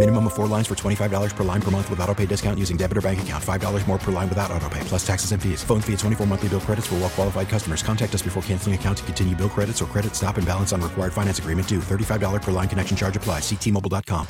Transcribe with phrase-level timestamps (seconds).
[0.00, 2.78] Minimum of four lines for $25 per line per month with auto pay discount using
[2.78, 3.44] debit or bank account.
[3.44, 5.62] $5 more per line without auto pay, plus taxes and fees.
[5.62, 7.82] Phone fee at 24 monthly bill credits for well qualified customers.
[7.82, 10.80] Contact us before canceling account to continue bill credits or credit stop and balance on
[10.80, 11.80] required finance agreement due.
[11.80, 13.42] $35 per line connection charge applies.
[13.42, 14.26] Ctmobile.com.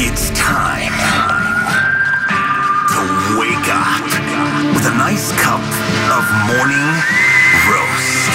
[0.00, 0.96] It's time
[2.96, 3.00] to
[3.36, 4.00] wake up
[4.72, 5.60] with a nice cup
[6.16, 6.88] of morning
[7.68, 8.32] roast.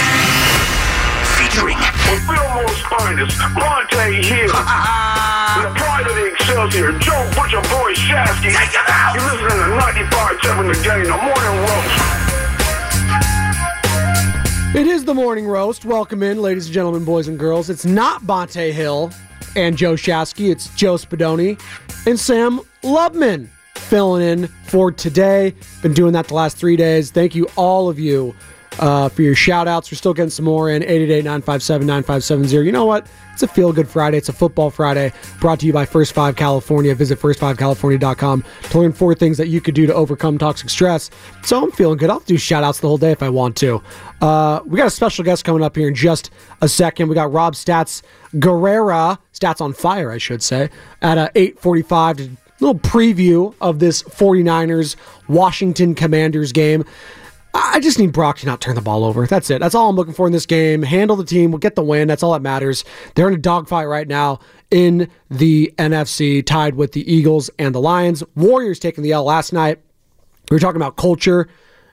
[1.41, 4.47] Featuring Fillmore's finest, Bonta Hill.
[4.47, 8.53] the pride of the Excelsior, Joe Butcher Boy Shasky.
[8.53, 9.15] Take him out!
[9.15, 9.69] You're listening to
[10.05, 12.35] 95.7 The Game, the morning roast.
[14.75, 15.85] It is the morning roast.
[15.85, 17.69] Welcome in, ladies and gentlemen, boys and girls.
[17.69, 19.11] It's not Bonta Hill
[19.55, 20.51] and Joe Shasky.
[20.51, 21.59] It's Joe Spadoni
[22.05, 25.53] and Sam Lubman filling in for today.
[25.81, 27.11] Been doing that the last three days.
[27.11, 28.35] Thank you, all of you,
[28.79, 29.91] uh, for your shout outs.
[29.91, 32.65] We're still getting some more in 888 957 9570.
[32.65, 33.07] You know what?
[33.33, 34.17] It's a feel good Friday.
[34.17, 36.95] It's a football Friday brought to you by First Five California.
[36.95, 41.11] Visit first5california.com to learn four things that you could do to overcome toxic stress.
[41.43, 42.09] So I'm feeling good.
[42.09, 43.83] I'll do shout outs the whole day if I want to.
[44.21, 46.31] Uh, we got a special guest coming up here in just
[46.61, 47.09] a second.
[47.09, 48.03] We got Rob Stats
[48.35, 50.69] Guerrera, Stats on Fire, I should say,
[51.01, 52.29] at uh, 845 to
[52.61, 54.95] little preview of this 49ers
[55.27, 56.85] Washington Commanders game.
[57.57, 59.25] I just need Brock to not turn the ball over.
[59.25, 59.59] That's it.
[59.61, 60.81] That's all I'm looking for in this game.
[60.81, 61.51] Handle the team.
[61.51, 62.07] We'll get the win.
[62.07, 62.83] That's all that matters.
[63.15, 64.39] They're in a dogfight right now
[64.71, 68.23] in the NFC, tied with the Eagles and the Lions.
[68.35, 69.79] Warriors taking the L last night.
[70.51, 71.47] We were talking about culture,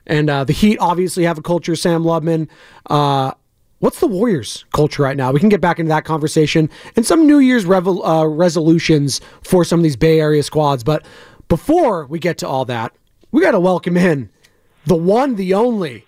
[0.05, 1.77] and uh, the Heat obviously have a culture.
[1.77, 2.49] Sam Lubman.
[2.89, 3.31] Uh,
[3.79, 5.31] what's the Warriors' culture right now?
[5.31, 9.79] We can get back into that conversation and some New Year's uh, resolutions for some
[9.79, 10.83] of these Bay Area squads.
[10.83, 11.05] But
[11.47, 12.93] before we get to all that,
[13.31, 14.29] we got to welcome in
[14.85, 16.05] the one, the only,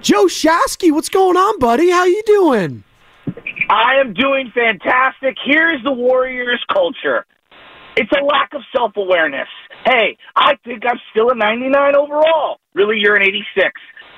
[0.00, 0.92] Joe Shasky.
[0.92, 1.90] What's going on, buddy?
[1.90, 2.84] How you doing?
[3.70, 5.36] I am doing fantastic.
[5.44, 7.24] Here's the Warriors culture.
[7.96, 9.48] It's a lack of self awareness.
[9.84, 12.58] Hey, I think I'm still a 99 overall.
[12.74, 13.70] Really, you're an 86.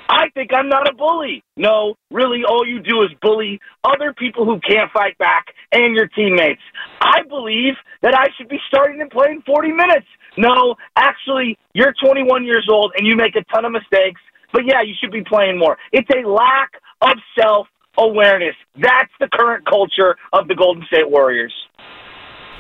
[0.09, 1.43] I think I'm not a bully.
[1.56, 6.09] No, really, all you do is bully other people who can't fight back and your
[6.09, 6.61] teammates.
[7.00, 10.06] I believe that I should be starting and playing 40 minutes.
[10.37, 14.21] No, actually, you're 21 years old and you make a ton of mistakes,
[14.53, 15.78] but yeah, you should be playing more.
[15.93, 16.71] It's a lack
[17.03, 17.69] of self
[17.99, 18.55] awareness.
[18.77, 21.53] That's the current culture of the Golden State Warriors.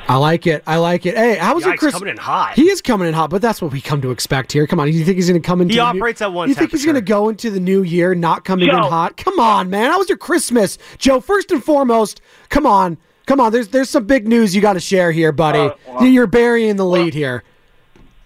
[0.06, 0.62] I like it.
[0.66, 1.16] I like it.
[1.16, 1.94] Hey, how was it, Yikes, Chris?
[1.94, 2.54] coming in hot.
[2.56, 4.66] He is coming in hot, but that's what we come to expect here.
[4.66, 5.72] Come on, you think he's going to come into?
[5.72, 7.82] He the new- operates at one You think he's going to go into the new
[7.82, 9.16] year not coming in hot?
[9.16, 9.90] Come on, man.
[9.90, 11.20] How was your Christmas, Joe?
[11.20, 12.20] First and foremost,
[12.50, 13.50] come on, come on.
[13.50, 15.58] There's there's some big news you got to share here, buddy.
[15.60, 17.42] Uh, well- You're burying the lead here.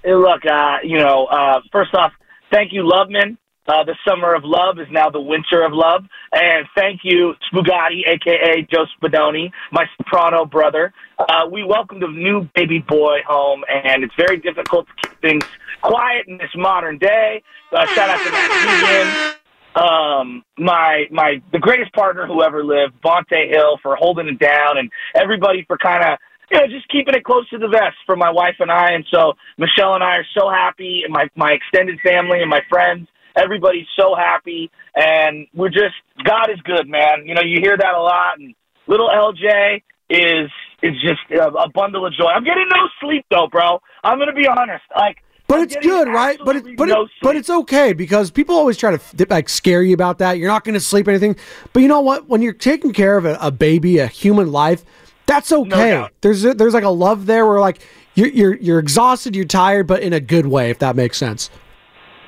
[0.05, 2.13] Look, uh, you know, uh, first off,
[2.51, 3.37] thank you, Loveman.
[3.67, 6.03] Uh, the summer of love is now the winter of love.
[6.33, 8.63] And thank you, Spugatti, a.k.a.
[8.63, 10.93] Joe Spadoni, my soprano brother.
[11.19, 15.45] Uh, we welcomed a new baby boy home, and it's very difficult to keep things
[15.83, 17.43] quiet in this modern day.
[17.71, 19.35] Uh, shout out to Matt
[19.75, 24.39] Keegan, um, my my the greatest partner who ever lived, Bonta Hill, for holding it
[24.39, 26.19] down, and everybody for kind of
[26.51, 28.93] you know just keeping it close to the vest for my wife and I.
[28.93, 32.61] And so Michelle and I are so happy, and my my extended family and my
[32.69, 33.09] friends.
[33.37, 35.95] Everybody's so happy, and we're just
[36.25, 37.25] God is good, man.
[37.25, 38.55] You know, you hear that a lot, and
[38.87, 40.51] little LJ is
[40.83, 42.27] is just a, a bundle of joy.
[42.27, 43.81] I'm getting no sleep though, bro.
[44.03, 45.19] I'm gonna be honest, like.
[45.47, 46.39] But I'm it's good, right?
[46.45, 49.83] But it, but no it, but it's okay because people always try to like scare
[49.83, 50.37] you about that.
[50.37, 51.37] You're not going to sleep or anything.
[51.73, 52.29] But you know what?
[52.29, 54.85] When you're taking care of a, a baby, a human life,
[55.29, 55.91] that's okay.
[55.91, 56.13] doubt.
[56.23, 57.79] there's a, there's like a love there where like
[58.15, 61.51] you're you're you're exhausted, you're tired, but in a good way, if that makes sense.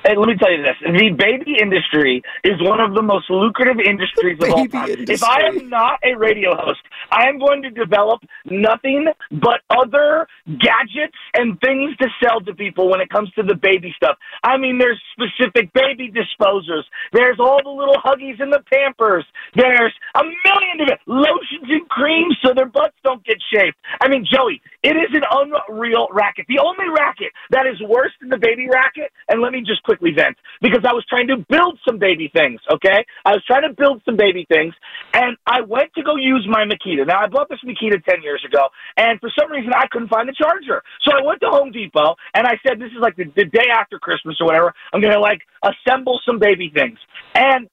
[0.03, 3.79] Hey, let me tell you this: the baby industry is one of the most lucrative
[3.79, 4.89] industries of all time.
[4.89, 5.13] industry.
[5.13, 6.81] If I am not a radio host,
[7.11, 12.89] I am going to develop nothing but other gadgets and things to sell to people
[12.89, 14.17] when it comes to the baby stuff.
[14.43, 16.85] I mean, there's specific baby disposers.
[17.13, 19.25] There's all the little huggies and the Pampers.
[19.55, 23.75] There's a million different lotions and creams so their butts don't get shaved.
[24.01, 26.45] I mean, Joey, It is an unreal racket.
[26.49, 30.11] The only racket that is worse than the baby racket, and let me just quickly
[30.11, 33.05] vent, because I was trying to build some baby things, okay?
[33.25, 34.73] I was trying to build some baby things,
[35.13, 37.05] and I went to go use my Makita.
[37.05, 40.27] Now, I bought this Makita 10 years ago, and for some reason, I couldn't find
[40.27, 40.81] the charger.
[41.05, 43.69] So I went to Home Depot, and I said, this is like the, the day
[43.71, 44.73] after Christmas or whatever.
[44.93, 46.97] I'm going to, like, assemble some baby things.
[47.35, 47.69] And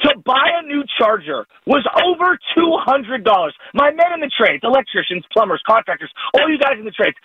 [0.00, 3.50] to buy a new charger was over $200.
[3.74, 7.16] My men in the trades, electricians, plumbers, contractors, all you guys in the trades,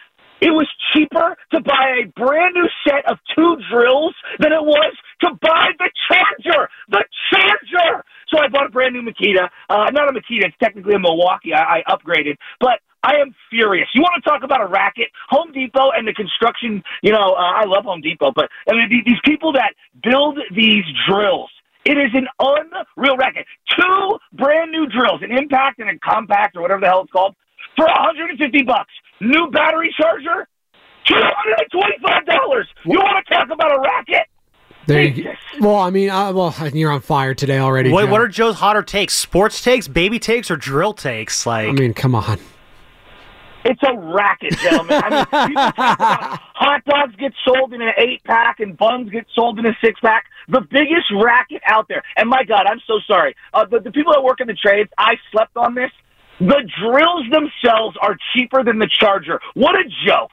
[0.42, 4.95] it was cheaper to buy a brand new set of two drills than it was
[5.21, 6.69] to buy the charger.
[6.89, 8.06] The charger!
[8.30, 9.50] So I bought a brand new Makita.
[9.69, 11.54] Uh, not a Makita, it's technically a Milwaukee.
[11.54, 12.38] I, I upgraded.
[12.60, 13.88] But I am furious.
[13.94, 15.07] You want to talk about a racket?
[15.30, 19.04] Home Depot and the construction, you know, uh, I love Home Depot, but I mean,
[19.06, 19.74] these people that
[20.04, 21.50] build these drills,
[21.90, 23.48] it is an unreal racket.
[23.76, 27.36] Two brand new drills, an impact and a compact or whatever the hell it's called,
[27.76, 28.94] for 150 bucks.
[29.20, 30.48] New battery charger,
[31.08, 32.64] $225.
[32.86, 34.28] You want to talk about a racket?
[34.86, 35.34] There you go.
[35.60, 37.92] Well, I mean, uh, well, you're on fire today already.
[37.92, 38.12] What, Joe.
[38.12, 39.16] what are Joe's hotter takes?
[39.16, 41.48] Sports takes, baby takes, or drill takes?
[41.48, 42.40] Like, I mean, come on.
[43.66, 45.02] It's a racket, gentlemen.
[45.04, 49.10] I mean, people talk about hot dogs get sold in an eight pack and buns
[49.10, 50.26] get sold in a six pack.
[50.50, 52.04] The biggest racket out there.
[52.18, 53.36] And my God, I'm so sorry.
[53.54, 55.92] Uh, the, the people that work in the trades, I slept on this.
[56.40, 59.40] The drills themselves are cheaper than the charger.
[59.54, 60.31] What a joke.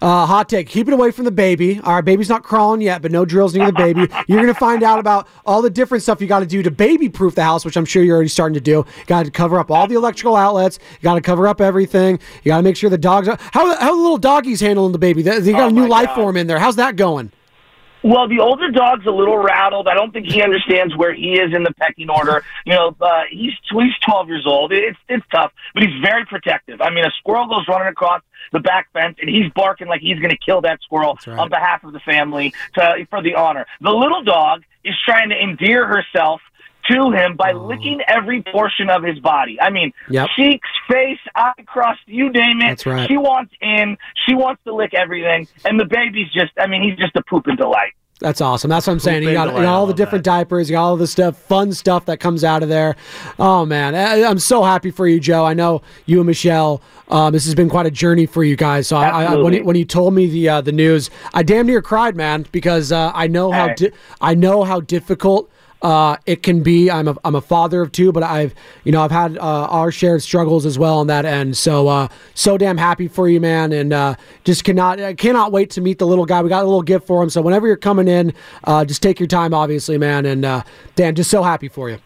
[0.00, 0.68] Uh, hot take.
[0.68, 1.78] Keep it away from the baby.
[1.84, 4.00] All right, baby's not crawling yet, but no drills near the baby.
[4.26, 6.72] You're going to find out about all the different stuff you got to do to
[6.72, 8.84] baby proof the house, which I'm sure you're already starting to do.
[9.06, 10.80] Got to cover up all the electrical outlets.
[10.94, 12.18] You got to cover up everything.
[12.42, 13.28] You got to make sure the dogs.
[13.28, 15.22] Are, how how the little doggies handling the baby?
[15.22, 16.14] They they got Oh, a new life God.
[16.16, 16.58] form in there.
[16.58, 17.30] How's that going?
[18.02, 19.86] Well, the older dog's a little rattled.
[19.88, 22.42] I don't think he understands where he is in the pecking order.
[22.66, 24.72] You know, uh, he's he's 12 years old.
[24.72, 26.80] It's it's tough, but he's very protective.
[26.80, 28.22] I mean, a squirrel goes running across
[28.52, 31.38] the back fence, and he's barking like he's going to kill that squirrel right.
[31.38, 33.66] on behalf of the family to, for the honor.
[33.80, 36.40] The little dog is trying to endear herself
[36.90, 39.60] to him by licking every portion of his body.
[39.60, 40.12] I mean, Oh.
[40.12, 40.28] Yep.
[40.36, 42.68] cheeks, face, eye crust, you name it.
[42.68, 43.08] That's right.
[43.08, 43.96] She wants in.
[44.26, 46.52] She wants to lick everything, and the baby's just.
[46.58, 47.92] I mean, he's just a pooping delight.
[48.20, 48.70] That's awesome.
[48.70, 49.24] That's what I'm saying.
[49.24, 50.70] You got, you the got all the different diapers.
[50.70, 52.94] You got all the stuff, fun stuff that comes out of there.
[53.40, 55.44] Oh man, I, I'm so happy for you, Joe.
[55.44, 56.82] I know you and Michelle.
[57.08, 58.86] Um, this has been quite a journey for you guys.
[58.86, 59.56] So I, I, when Absolutely.
[59.58, 62.92] you, when you told me the uh, the news, I damn near cried, man, because
[62.92, 63.74] uh, I know how Hey.
[63.74, 63.90] di-
[64.20, 65.50] I know how difficult.
[65.82, 66.90] Uh, it can be.
[66.90, 69.90] I'm a I'm a father of two, but I've you know I've had uh, our
[69.90, 71.56] shared struggles as well on that end.
[71.56, 74.14] So uh, so damn happy for you, man, and uh,
[74.44, 76.40] just cannot I cannot wait to meet the little guy.
[76.40, 77.30] We got a little gift for him.
[77.30, 78.32] So whenever you're coming in,
[78.64, 80.24] uh, just take your time, obviously, man.
[80.24, 80.62] And uh,
[80.94, 81.98] Dan, just so happy for you.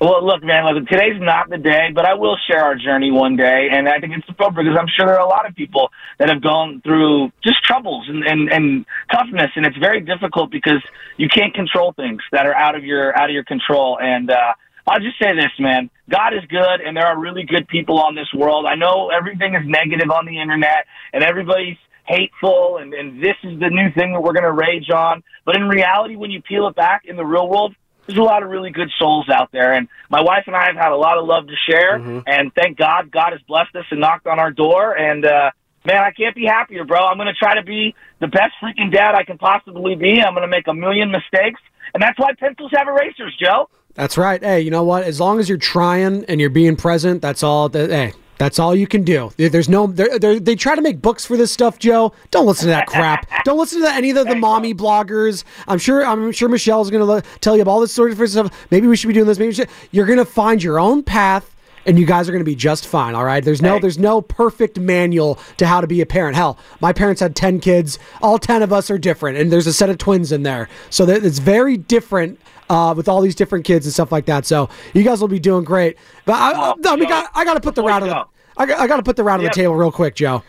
[0.00, 3.34] Well, look, man, look, today's not the day, but I will share our journey one
[3.34, 5.90] day, and I think it's appropriate because I'm sure there are a lot of people
[6.18, 10.80] that have gone through just troubles and, and, and toughness, and it's very difficult because
[11.16, 13.98] you can't control things that are out of your out of your control.
[14.00, 14.54] And uh,
[14.86, 18.14] I'll just say this, man: God is good, and there are really good people on
[18.14, 18.66] this world.
[18.66, 23.58] I know everything is negative on the internet, and everybody's hateful, and, and this is
[23.58, 25.24] the new thing that we're going to rage on.
[25.44, 27.74] But in reality, when you peel it back in the real world,
[28.08, 29.74] there's a lot of really good souls out there.
[29.74, 31.96] And my wife and I have had a lot of love to share.
[32.26, 34.96] And thank God, God has blessed us and knocked on our door.
[34.96, 35.50] And, uh,
[35.84, 36.98] man, I can't be happier, bro.
[36.98, 40.20] I'm going to try to be the best freaking dad I can possibly be.
[40.20, 41.60] I'm going to make a million mistakes.
[41.92, 43.68] And that's why pencils have erasers, Joe.
[43.94, 44.42] That's right.
[44.42, 45.04] Hey, you know what?
[45.04, 47.68] As long as you're trying and you're being present, that's all.
[47.68, 49.30] That, hey, that's all you can do.
[49.36, 49.86] There's no.
[49.88, 52.12] they're- they're- They try to make books for this stuff, Joe.
[52.30, 53.26] Don't listen to that crap.
[53.44, 55.44] Don't listen to any of the, the mommy bloggers.
[55.66, 56.04] I'm sure.
[56.06, 58.66] I'm sure Michelle's going to tell you about all this sort of stuff.
[58.70, 59.38] Maybe we should be doing this.
[59.38, 59.68] Maybe we should.
[59.90, 61.54] You're going to find your own path.
[61.86, 63.42] And you guys are going to be just fine, all right?
[63.42, 66.36] There's no, there's no perfect manual to how to be a parent.
[66.36, 67.98] Hell, my parents had ten kids.
[68.20, 71.06] All ten of us are different, and there's a set of twins in there, so
[71.06, 72.38] that it's very different
[72.68, 74.46] uh, with all these different kids and stuff like that.
[74.46, 75.96] So you guys will be doing great.
[76.24, 78.16] But I, I, I, mean, got, I got to put the round on the.
[78.56, 80.42] I, I got to put the round on the table real quick, Joe.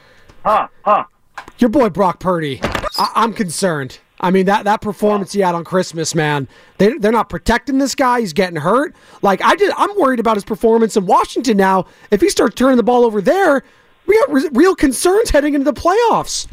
[0.43, 1.05] Huh, huh.
[1.59, 2.59] Your boy Brock Purdy.
[2.63, 3.99] I, I'm concerned.
[4.21, 6.47] I mean that that performance he had on Christmas, man.
[6.77, 8.19] They they're not protecting this guy.
[8.19, 8.95] He's getting hurt.
[9.21, 9.71] Like I did.
[9.77, 11.85] I'm worried about his performance in Washington now.
[12.11, 13.63] If he starts turning the ball over there,
[14.07, 16.47] we got re- real concerns heading into the playoffs.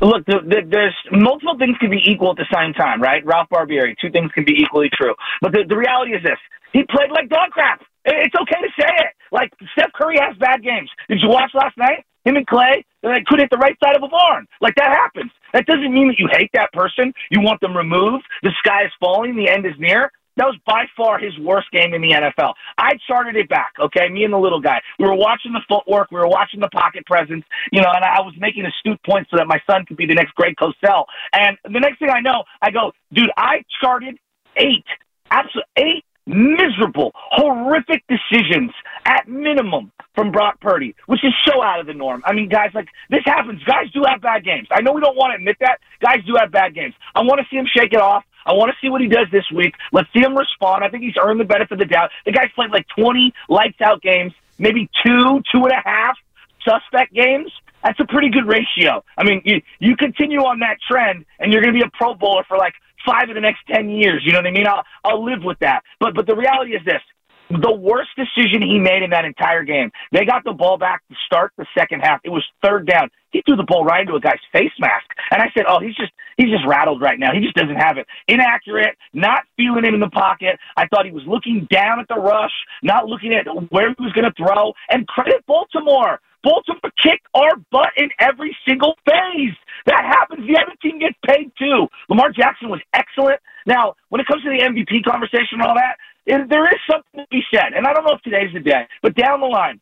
[0.00, 3.24] Look, the, the, there's multiple things can be equal at the same time, right?
[3.26, 5.14] Ralph Barbieri, two things can be equally true.
[5.42, 6.38] But the, the reality is this:
[6.72, 7.82] he played like dog crap.
[8.04, 9.12] It's okay to say it.
[9.32, 10.88] Like Steph Curry has bad games.
[11.08, 12.06] Did you watch last night?
[12.24, 14.46] Him and Klay, they could hit the right side of a barn.
[14.60, 15.30] Like that happens.
[15.52, 17.12] That doesn't mean that you hate that person.
[17.30, 18.24] You want them removed.
[18.42, 19.36] The sky is falling.
[19.36, 20.12] The end is near.
[20.38, 22.54] That was by far his worst game in the NFL.
[22.78, 24.08] I charted it back, okay?
[24.08, 24.80] Me and the little guy.
[24.98, 28.20] We were watching the footwork, we were watching the pocket presence, you know, and I
[28.20, 31.04] was making astute points so that my son could be the next Greg Cosell.
[31.32, 34.18] And the next thing I know, I go, dude, I charted
[34.56, 34.86] eight,
[35.30, 38.70] absolute eight miserable, horrific decisions
[39.06, 42.22] at minimum from Brock Purdy, which is so out of the norm.
[42.26, 43.62] I mean, guys, like this happens.
[43.64, 44.68] Guys do have bad games.
[44.70, 45.78] I know we don't want to admit that.
[46.02, 46.94] Guys do have bad games.
[47.14, 48.24] I want to see him shake it off.
[48.48, 49.74] I want to see what he does this week.
[49.92, 50.82] Let's see him respond.
[50.82, 52.10] I think he's earned the benefit of the doubt.
[52.24, 56.16] The guy's played like 20 lights out games, maybe two, two and a half
[56.64, 57.52] suspect games.
[57.84, 59.04] That's a pretty good ratio.
[59.16, 62.14] I mean, you, you continue on that trend, and you're going to be a Pro
[62.14, 62.72] Bowler for like
[63.06, 64.22] five of the next 10 years.
[64.24, 64.66] You know what I mean?
[64.66, 65.82] I'll, I'll live with that.
[66.00, 67.02] But, but the reality is this
[67.50, 69.90] the worst decision he made in that entire game.
[70.12, 72.20] They got the ball back to start the second half.
[72.24, 73.10] It was third down.
[73.30, 75.06] He threw the ball right into a guy's face mask.
[75.30, 77.32] And I said, Oh, he's just he's just rattled right now.
[77.32, 78.06] He just doesn't have it.
[78.26, 80.58] Inaccurate, not feeling it in the pocket.
[80.76, 82.52] I thought he was looking down at the rush,
[82.82, 84.72] not looking at where he was gonna throw.
[84.90, 86.20] And credit Baltimore.
[86.42, 89.56] Baltimore kicked our butt in every single phase.
[89.86, 90.46] That happens.
[90.46, 91.88] The other team gets paid too.
[92.08, 93.40] Lamar Jackson was excellent.
[93.66, 97.20] Now, when it comes to the MVP conversation and all that, it, there is something
[97.20, 97.72] to be said.
[97.74, 99.80] And I don't know if today's the day, but down the line,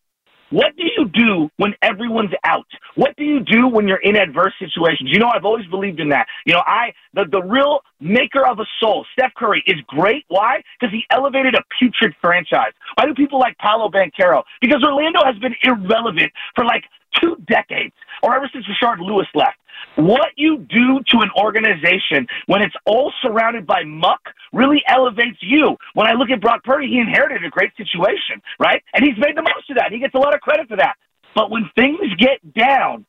[0.51, 2.67] what do you do when everyone's out?
[2.95, 5.11] What do you do when you're in adverse situations?
[5.13, 6.27] You know, I've always believed in that.
[6.47, 10.25] You know, I the the real maker of a soul, Steph Curry, is great.
[10.29, 10.63] Why?
[10.79, 12.73] Because he elevated a putrid franchise.
[12.95, 14.45] Why do people like Paolo Banchero?
[14.61, 16.85] Because Orlando has been irrelevant for like
[17.21, 19.59] two decades, or ever since Rashard Lewis left.
[19.97, 24.21] What you do to an organization when it's all surrounded by muck
[24.53, 25.77] really elevates you.
[25.95, 28.83] When I look at Brock Purdy, he inherited a great situation, right?
[28.93, 29.93] And he's made the most of that.
[29.93, 30.97] He gets a lot of credit for that.
[31.35, 33.07] But when things get down,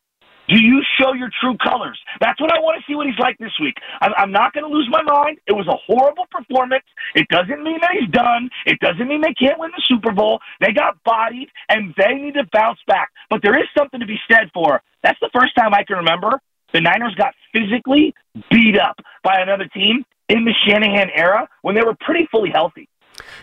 [0.48, 1.98] do you show your true colors?
[2.20, 3.74] That's what I want to see what he's like this week.
[4.00, 5.38] I'm, not going to lose my mind.
[5.46, 6.84] It was a horrible performance.
[7.14, 8.48] It doesn't mean that he's done.
[8.64, 10.40] It doesn't mean they can't win the Super Bowl.
[10.60, 13.10] They got bodied and they need to bounce back.
[13.28, 14.80] But there is something to be said for.
[15.02, 16.40] That's the first time I can remember
[16.72, 18.14] the Niners got physically
[18.50, 22.88] beat up by another team in the Shanahan era when they were pretty fully healthy.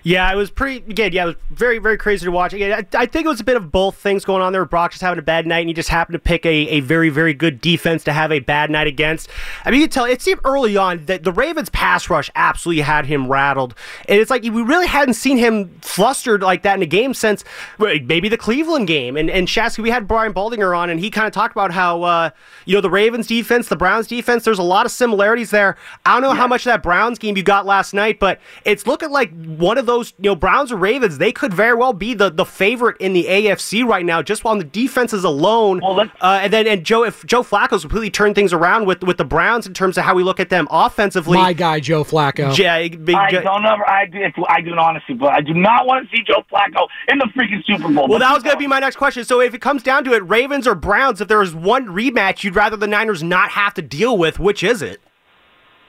[0.03, 0.79] Yeah, it was pretty.
[0.93, 1.13] good.
[1.13, 2.53] yeah, it was very, very crazy to watch.
[2.53, 4.65] Again, I, I, think it was a bit of both things going on there.
[4.65, 7.09] Brock just having a bad night, and he just happened to pick a, a very,
[7.09, 9.29] very good defense to have a bad night against.
[9.65, 12.83] I mean, you can tell it seemed early on that the Ravens' pass rush absolutely
[12.83, 13.73] had him rattled,
[14.07, 17.43] and it's like we really hadn't seen him flustered like that in a game since
[17.79, 19.17] maybe the Cleveland game.
[19.17, 22.03] And and Shasky, we had Brian Baldinger on, and he kind of talked about how
[22.03, 22.29] uh,
[22.65, 24.43] you know the Ravens' defense, the Browns' defense.
[24.43, 25.77] There's a lot of similarities there.
[26.05, 26.35] I don't know yeah.
[26.35, 29.31] how much of that Browns game you got last night, but it's looking like
[29.65, 32.29] one of those those, you know, Browns or Ravens, they could very well be the,
[32.29, 35.79] the favorite in the AFC right now, just on the defenses alone.
[35.81, 39.17] Well, uh, and then and Joe, if Joe Flacco's completely turned things around with with
[39.17, 41.37] the Browns in terms of how we look at them offensively.
[41.37, 42.55] My guy, Joe Flacco.
[42.57, 43.87] Yeah, big, I don't ever.
[43.87, 44.19] I do.
[44.47, 47.63] I do honestly, but I do not want to see Joe Flacco in the freaking
[47.65, 48.07] Super Bowl.
[48.07, 49.23] Well, that was going to be my next question.
[49.23, 52.43] So if it comes down to it, Ravens or Browns, if there is one rematch
[52.43, 55.01] you'd rather the Niners not have to deal with, which is it?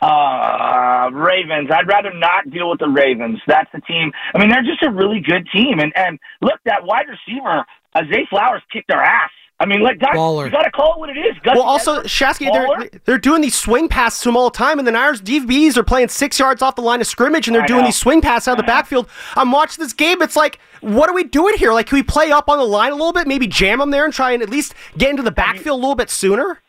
[0.02, 1.70] Uh, Ravens.
[1.70, 3.40] I'd rather not deal with the Ravens.
[3.46, 4.12] That's the team.
[4.34, 5.78] I mean, they're just a really good team.
[5.78, 9.30] And and look, that wide receiver, uh, Zay Flowers, kicked their ass.
[9.58, 11.34] I mean, like, guys, you got to call it what it is.
[11.42, 14.78] Gus well, also, Shasky, they're, they're doing these swing passes to him all the time,
[14.78, 17.62] and the Niners DBs are playing six yards off the line of scrimmage, and they're
[17.62, 17.86] I doing know.
[17.86, 19.08] these swing passes out of the backfield.
[19.34, 20.20] I'm watching this game.
[20.20, 21.72] It's like, what are we doing here?
[21.72, 24.04] Like, can we play up on the line a little bit, maybe jam them there
[24.04, 26.60] and try and at least get into the backfield a little bit sooner?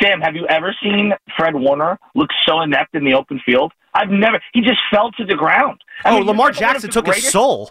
[0.00, 3.72] Sam, have you ever seen Fred Warner look so inept in the open field?
[3.94, 4.40] I've never.
[4.52, 5.80] He just fell to the ground.
[6.04, 7.70] I oh, mean, Lamar Jackson took greatest, his soul.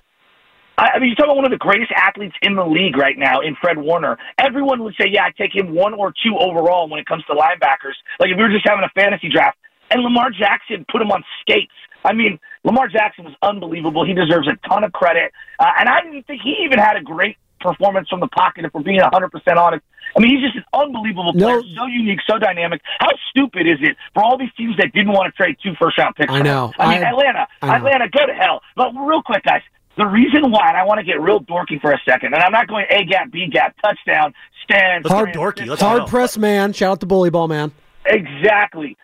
[0.78, 3.42] I mean, you're talking about one of the greatest athletes in the league right now
[3.42, 4.18] in Fred Warner.
[4.40, 7.34] Everyone would say, yeah, I take him one or two overall when it comes to
[7.34, 7.94] linebackers.
[8.20, 9.58] Like if we were just having a fantasy draft.
[9.92, 11.74] And Lamar Jackson put him on skates.
[12.04, 14.06] I mean, Lamar Jackson was unbelievable.
[14.06, 15.32] He deserves a ton of credit.
[15.60, 18.74] Uh, and I didn't think he even had a great performance from the pocket, if
[18.74, 19.84] we're being 100% honest.
[20.16, 21.76] I mean, he's just an unbelievable player, no.
[21.76, 22.82] so unique, so dynamic.
[23.00, 25.98] How stupid is it for all these teams that didn't want to trade two first
[25.98, 26.32] round picks?
[26.32, 26.72] I know.
[26.78, 28.62] I mean, I, Atlanta, I Atlanta, go to hell.
[28.76, 29.62] But real quick, guys,
[29.98, 32.52] the reason why, and I want to get real dorky for a second, and I'm
[32.52, 35.06] not going A gap, B gap, touchdown, stand.
[35.06, 35.66] Let's stand, dorky.
[35.66, 36.74] Let's hard press man.
[36.74, 37.72] Shout out to Bully Ball man.
[38.06, 38.98] Exactly.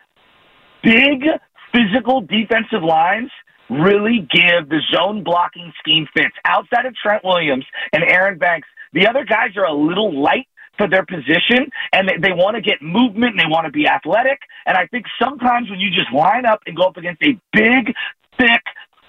[0.82, 1.24] Big
[1.72, 3.30] physical defensive lines
[3.70, 6.34] really give the zone blocking scheme fits.
[6.44, 10.46] Outside of Trent Williams and Aaron Banks, the other guys are a little light
[10.76, 13.86] for their position and they, they want to get movement and they want to be
[13.86, 14.40] athletic.
[14.66, 17.94] And I think sometimes when you just line up and go up against a big,
[18.38, 18.62] thick,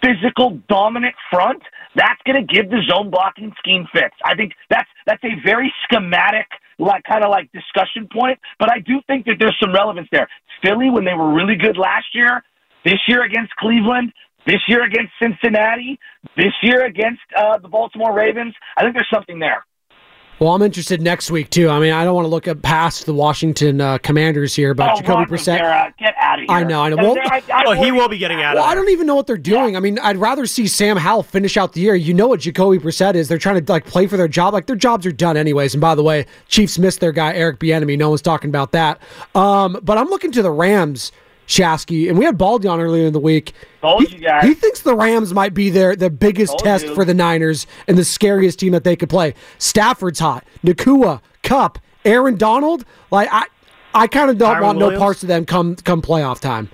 [0.03, 1.61] physical, dominant front,
[1.95, 4.15] that's going to give the zone blocking scheme fits.
[4.25, 6.47] I think that's that's a very schematic
[6.79, 10.27] like kind of like discussion point, but I do think that there's some relevance there.
[10.63, 12.43] Philly, when they were really good last year,
[12.83, 14.11] this year against Cleveland,
[14.45, 15.99] this year against Cincinnati,
[16.35, 18.53] this year against uh, the Baltimore Ravens.
[18.77, 19.65] I think there's something there.
[20.39, 21.69] Well, I'm interested next week too.
[21.69, 24.89] I mean, I don't want to look at past the Washington uh, Commanders here, but
[24.89, 25.53] oh, Jacoby Ron Brissett.
[25.53, 26.57] Rivera, get out of here.
[26.57, 26.95] I know, I know.
[26.95, 29.13] Well, I, I Oh, he will be getting out Well, of I don't even know
[29.13, 29.77] what they're doing.
[29.77, 31.93] I mean, I'd rather see Sam Howell finish out the year.
[31.93, 33.27] You know what Jacoby Brissett is?
[33.27, 34.55] They're trying to like play for their job.
[34.55, 35.75] Like their jobs are done anyways.
[35.75, 37.95] And by the way, Chiefs missed their guy Eric Bieniemy.
[37.95, 38.99] No one's talking about that.
[39.35, 41.11] Um, but I'm looking to the Rams,
[41.47, 43.53] Shasky, and we had Baldy on earlier in the week.
[43.81, 44.43] Told he, you guys.
[44.43, 46.95] he thinks the Rams might be their the biggest Told test you.
[46.95, 49.33] for the Niners and the scariest team that they could play.
[49.57, 50.45] Stafford's hot.
[50.63, 52.85] Nacua, Kupp, Aaron Donald.
[53.11, 53.45] Like I,
[53.93, 54.99] I kind of don't want Williams?
[54.99, 56.69] no parts of them come come playoff time.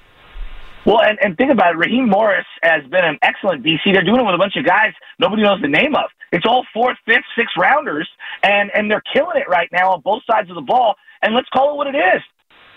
[0.86, 1.78] Well, and, and think about it.
[1.78, 3.82] Raheem Morris has been an excellent DC.
[3.92, 6.06] They're doing it with a bunch of guys nobody knows the name of.
[6.32, 8.08] It's all fourth, fifth, sixth rounders,
[8.44, 10.96] and, and they're killing it right now on both sides of the ball.
[11.22, 12.22] And let's call it what it is.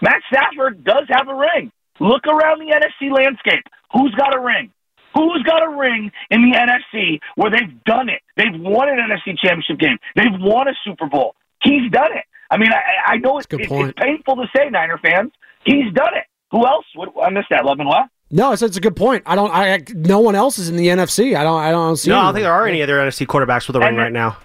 [0.03, 1.71] Matt Stafford does have a ring.
[2.01, 3.65] Look around the NFC landscape.
[3.93, 4.73] Who's got a ring?
[5.15, 8.23] Who's got a ring in the NFC where they've done it?
[8.37, 9.99] They've won an NFC championship game.
[10.17, 11.35] They've won a Super Bowl.
[11.63, 12.25] He's done it.
[12.51, 13.97] I mean, I, I know it's, good it's, point.
[13.97, 15.33] painful to say, Niner fans.
[15.65, 16.25] He's done it.
[16.53, 16.85] Who else?
[16.95, 17.65] What, I missed that.
[17.65, 18.09] Lovin what?
[18.31, 19.25] No, it's, it's a good point.
[19.27, 19.51] I don't.
[19.53, 21.37] I no one else is in the NFC.
[21.37, 21.61] I don't.
[21.61, 22.11] I don't see.
[22.11, 24.13] No, I don't think there are any other NFC quarterbacks with a ring And- right
[24.13, 24.39] now.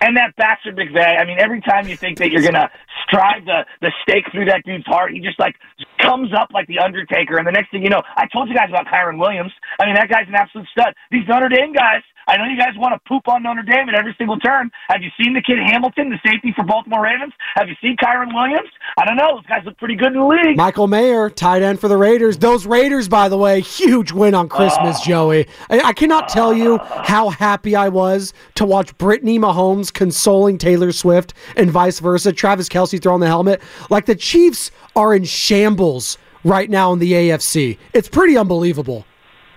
[0.00, 2.70] And that bastard McVay, I mean, every time you think that you're gonna
[3.12, 5.56] drive the the stake through that dude's heart, he just like
[5.98, 7.36] comes up like the Undertaker.
[7.36, 9.52] And the next thing you know, I told you guys about Kyren Williams.
[9.78, 10.94] I mean, that guy's an absolute stud.
[11.10, 13.96] These Notre Dame guys, I know you guys want to poop on Notre Dame at
[13.96, 14.70] every single turn.
[14.88, 17.32] Have you seen the kid Hamilton, the safety for Baltimore Ravens?
[17.56, 18.68] Have you seen Kyren Williams?
[18.96, 19.34] I don't know.
[19.34, 20.56] Those guys look pretty good in the league.
[20.56, 22.38] Michael Mayer, tight end for the Raiders.
[22.38, 25.04] Those Raiders, by the way, huge win on Christmas, Oh.
[25.04, 25.48] Joey.
[25.70, 27.02] I, I cannot tell you ah.
[27.04, 32.32] how happy I was to watch Brittany Mahomes consoling Taylor Swift and vice versa.
[32.32, 33.60] Travis Kelce throwing the helmet.
[33.90, 37.76] Like the Chiefs are in shambles right now in the AFC.
[37.92, 39.04] It's pretty unbelievable.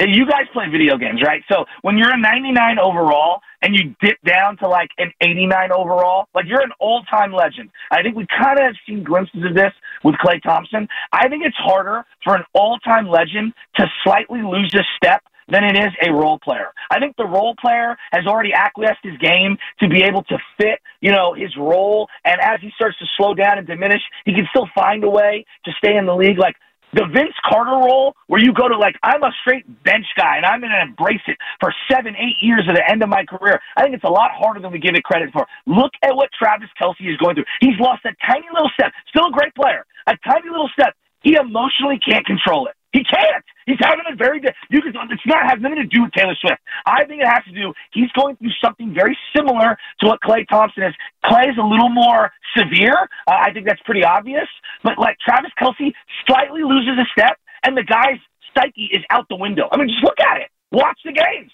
[0.08, 1.44] You guys play video games, right?
[1.52, 6.28] So when you're a 99 overall and you dip down to like an 89 overall,
[6.36, 7.70] like you're an all-time legend.
[7.92, 9.72] I think we kind of have seen glimpses of this
[10.04, 10.88] with Klay Thompson.
[11.12, 15.78] I think it's harder for an all-time legend to slightly lose a step than it
[15.78, 16.72] is a role player.
[16.90, 20.80] I think the role player has already acquiesced his game to be able to fit,
[21.02, 22.08] you know, his role.
[22.26, 25.46] And as he starts to slow down and diminish, he can still find a way
[25.66, 26.38] to stay in the league.
[26.38, 26.56] Like
[26.94, 30.46] the Vince Carter role, where you go to like, I'm a straight bench guy and
[30.46, 33.60] I'm going to embrace it for seven, eight years at the end of my career.
[33.76, 35.46] I think it's a lot harder than we give it credit for.
[35.66, 37.50] Look at what Travis Kelce is going through.
[37.60, 38.92] He's lost a tiny little step.
[39.10, 39.86] Still a great player.
[40.08, 40.94] A tiny little step.
[41.22, 42.76] He emotionally can't control it.
[42.94, 43.44] He can't.
[43.66, 44.40] He's having a very.
[44.70, 44.94] You can.
[45.10, 46.62] It's not has nothing to do with Taylor Swift.
[46.86, 47.74] I think it has to do.
[47.92, 50.94] He's going through something very similar to what Klay Thompson is.
[51.26, 53.10] Klay is a little more severe.
[53.28, 54.48] Uh, I think that's pretty obvious.
[54.84, 55.92] But like Travis Kelce
[56.28, 58.22] slightly loses a step, and the guy's
[58.56, 59.68] psyche is out the window.
[59.72, 60.50] I mean, just look at it.
[60.72, 61.52] Watch the games.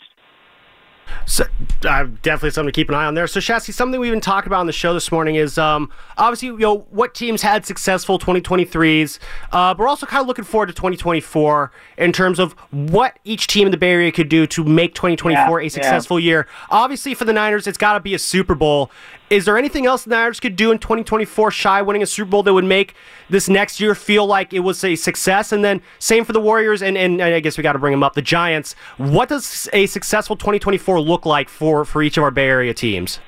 [1.30, 1.46] So,
[1.88, 3.28] uh, definitely something to keep an eye on there.
[3.28, 6.48] So, Shasky, something we've been talking about on the show this morning is um, obviously,
[6.48, 9.20] you know, what teams had successful 2023s,
[9.52, 13.46] uh, but we're also kind of looking forward to 2024 in terms of what each
[13.46, 16.48] team in the Bay Area could do to make 2024 Yeah, a successful year.
[16.72, 18.90] Obviously, for the Niners, it's got to be a Super Bowl.
[19.30, 22.44] Is there anything else the Niners could do in 2024 shy winning a Super Bowl
[22.44, 22.96] that would make
[23.30, 25.52] this next year feel like it was a success?
[25.52, 28.04] And then same for the Warriors, and, and I guess we got to bring them
[28.04, 28.74] up, the Giants.
[28.98, 33.20] What does a successful 2024 look like for, for each of our Bay Area teams?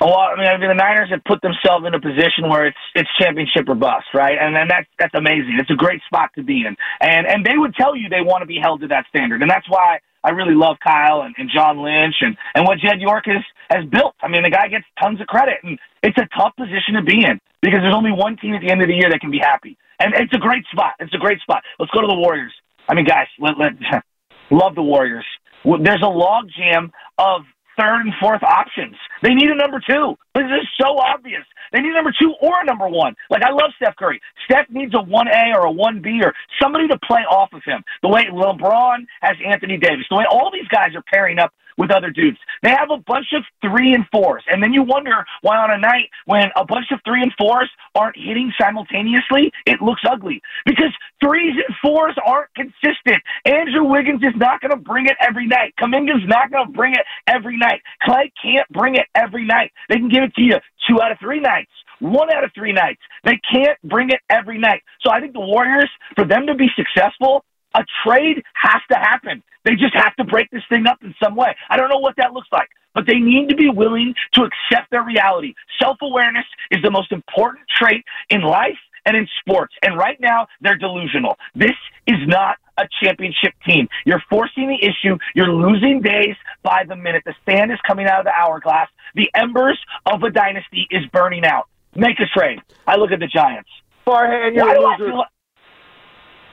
[0.00, 2.76] Well, I mean, I mean, the Niners have put themselves in a position where it's
[2.94, 4.36] it's championship or bust, right?
[4.38, 5.56] And then that's that's amazing.
[5.58, 8.42] It's a great spot to be in, and and they would tell you they want
[8.42, 11.50] to be held to that standard, and that's why I really love Kyle and, and
[11.54, 14.14] John Lynch and and what Jed York has has built.
[14.22, 17.24] I mean, the guy gets tons of credit, and it's a tough position to be
[17.24, 19.38] in because there's only one team at the end of the year that can be
[19.38, 20.94] happy, and it's a great spot.
[20.98, 21.62] It's a great spot.
[21.78, 22.52] Let's go to the Warriors.
[22.88, 23.72] I mean, guys, let, let
[24.50, 25.24] love the Warriors.
[25.64, 27.42] There's a log jam of
[27.78, 28.96] third and fourth options.
[29.22, 30.16] They need a number two.
[30.34, 31.42] This is so obvious.
[31.72, 33.14] They need a number two or a number one.
[33.30, 34.20] Like I love Steph Curry.
[34.44, 37.62] Steph needs a one A or a one B or somebody to play off of
[37.64, 37.82] him.
[38.02, 40.06] The way LeBron has Anthony Davis.
[40.10, 42.38] The way all these guys are pairing up with other dudes.
[42.62, 44.44] They have a bunch of three and fours.
[44.48, 47.70] And then you wonder why on a night when a bunch of three and fours
[47.94, 50.40] aren't hitting simultaneously, it looks ugly.
[50.64, 53.22] Because threes and fours aren't consistent.
[53.44, 55.74] Andrew Wiggins is not going to bring it every night.
[55.80, 57.82] Kuminga's not going to bring it every night.
[58.06, 59.72] Klay can't bring it every night.
[59.88, 60.56] They can give it to you
[60.88, 61.70] two out of three nights.
[62.00, 63.00] One out of three nights.
[63.24, 64.82] They can't bring it every night.
[65.00, 69.42] So I think the Warriors, for them to be successful, a trade has to happen.
[69.64, 71.56] They just have to break this thing up in some way.
[71.70, 74.90] I don't know what that looks like, but they need to be willing to accept
[74.90, 75.54] their reality.
[75.80, 79.74] Self awareness is the most important trait in life and in sports.
[79.82, 81.36] And right now, they're delusional.
[81.54, 83.88] This is not a championship team.
[84.04, 85.16] You're forcing the issue.
[85.34, 87.22] You're losing days by the minute.
[87.24, 88.88] The sand is coming out of the hourglass.
[89.14, 91.68] The embers of a dynasty is burning out.
[91.94, 92.60] Make a trade.
[92.86, 93.70] I look at the Giants.
[94.06, 95.24] Farhan, you're Why a loser.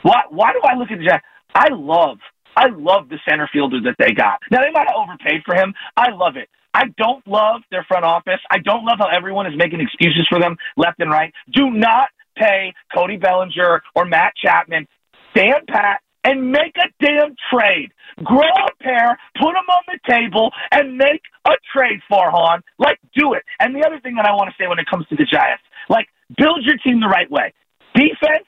[0.02, 1.26] Why, why do I look at the Giants?
[1.54, 2.18] I love,
[2.56, 4.40] I love the center fielder that they got.
[4.52, 5.74] Now they might have overpaid for him.
[5.98, 6.50] I love it.
[6.74, 8.40] I don't love their front office.
[8.50, 11.34] I don't love how everyone is making excuses for them left and right.
[11.54, 14.88] Do not pay Cody Bellinger or Matt Chapman.
[15.32, 17.92] Stand pat and make a damn trade.
[18.24, 22.62] Grow a pair, put them on the table, and make a trade, for Farhan.
[22.78, 23.44] Like, do it.
[23.60, 25.64] And the other thing that I want to say when it comes to the Giants,
[25.90, 27.54] like, build your team the right way.
[27.96, 28.48] Defense,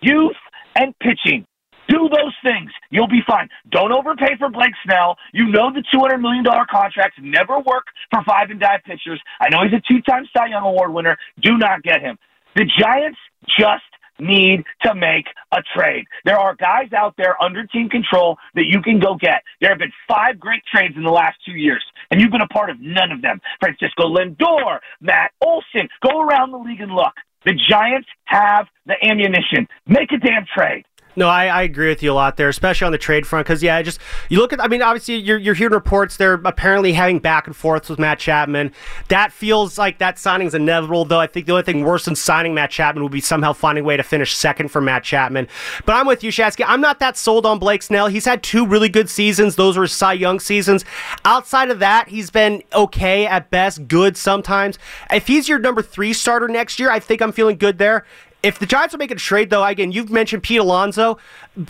[0.00, 0.36] youth,
[0.74, 1.46] and pitching.
[1.88, 2.70] Do those things.
[2.90, 3.48] You'll be fine.
[3.70, 5.16] Don't overpay for Blake Snell.
[5.32, 9.20] You know the $200 million contracts never work for five and dive pitchers.
[9.40, 11.16] I know he's a two time Cy Young Award winner.
[11.42, 12.18] Do not get him.
[12.56, 13.18] The Giants
[13.58, 13.82] just
[14.18, 16.04] need to make a trade.
[16.24, 19.42] There are guys out there under team control that you can go get.
[19.60, 22.48] There have been five great trades in the last two years, and you've been a
[22.48, 23.40] part of none of them.
[23.60, 25.88] Francisco Lindor, Matt Olson.
[26.08, 27.14] Go around the league and look.
[27.44, 29.68] The Giants have the ammunition.
[29.86, 30.84] Make a damn trade.
[31.16, 33.46] No, I, I agree with you a lot there, especially on the trade front.
[33.46, 34.62] Because yeah, I just you look at.
[34.62, 38.18] I mean, obviously you're you're hearing reports they're apparently having back and forths with Matt
[38.18, 38.72] Chapman.
[39.08, 41.04] That feels like that signing is inevitable.
[41.04, 43.84] Though I think the only thing worse than signing Matt Chapman would be somehow finding
[43.84, 45.48] a way to finish second for Matt Chapman.
[45.86, 46.64] But I'm with you, Shasky.
[46.66, 48.08] I'm not that sold on Blake Snell.
[48.08, 49.56] He's had two really good seasons.
[49.56, 50.84] Those were Cy Young seasons.
[51.24, 54.78] Outside of that, he's been okay at best, good sometimes.
[55.10, 58.04] If he's your number three starter next year, I think I'm feeling good there.
[58.44, 61.16] If the Giants are making a trade, though, again, you've mentioned Pete Alonso.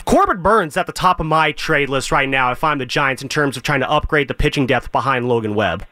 [0.03, 3.23] Corbin Burnes at the top of my trade list right now if I'm the Giants
[3.23, 5.85] in terms of trying to upgrade the pitching depth behind Logan Webb.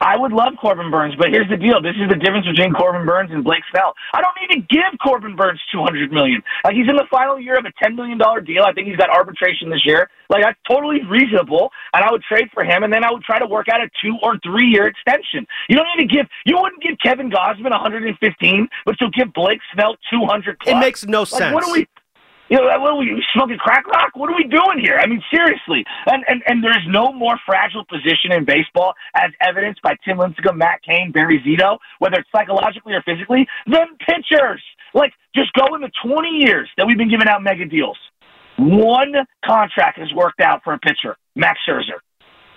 [0.00, 1.80] I would love Corbin Burnes, but here's the deal.
[1.82, 3.92] This is the difference between Corbin Burnes and Blake Snell.
[4.14, 6.42] I don't need to give Corbin Burnes two hundred million.
[6.64, 8.62] Like he's in the final year of a ten million dollar deal.
[8.62, 10.08] I think he's got arbitration this year.
[10.30, 13.38] Like that's totally reasonable, and I would trade for him, and then I would try
[13.38, 15.46] to work out a two or three year extension.
[15.68, 16.26] You don't need to give.
[16.46, 20.24] You wouldn't give Kevin Gausman one hundred and fifteen, but you'll give Blake Snell two
[20.24, 20.56] hundred.
[20.66, 21.54] It makes no like, sense.
[21.54, 21.86] What are we?
[22.50, 24.10] You know, what are we smoking crack rock?
[24.14, 24.98] What are we doing here?
[25.00, 25.84] I mean, seriously.
[26.06, 30.56] And and and there's no more fragile position in baseball, as evidenced by Tim Lincecum,
[30.56, 34.62] Matt Cain, Barry Zito, whether it's psychologically or physically, than pitchers.
[34.94, 37.96] Like, just go in the 20 years that we've been giving out mega deals.
[38.58, 42.02] One contract has worked out for a pitcher, Max Scherzer.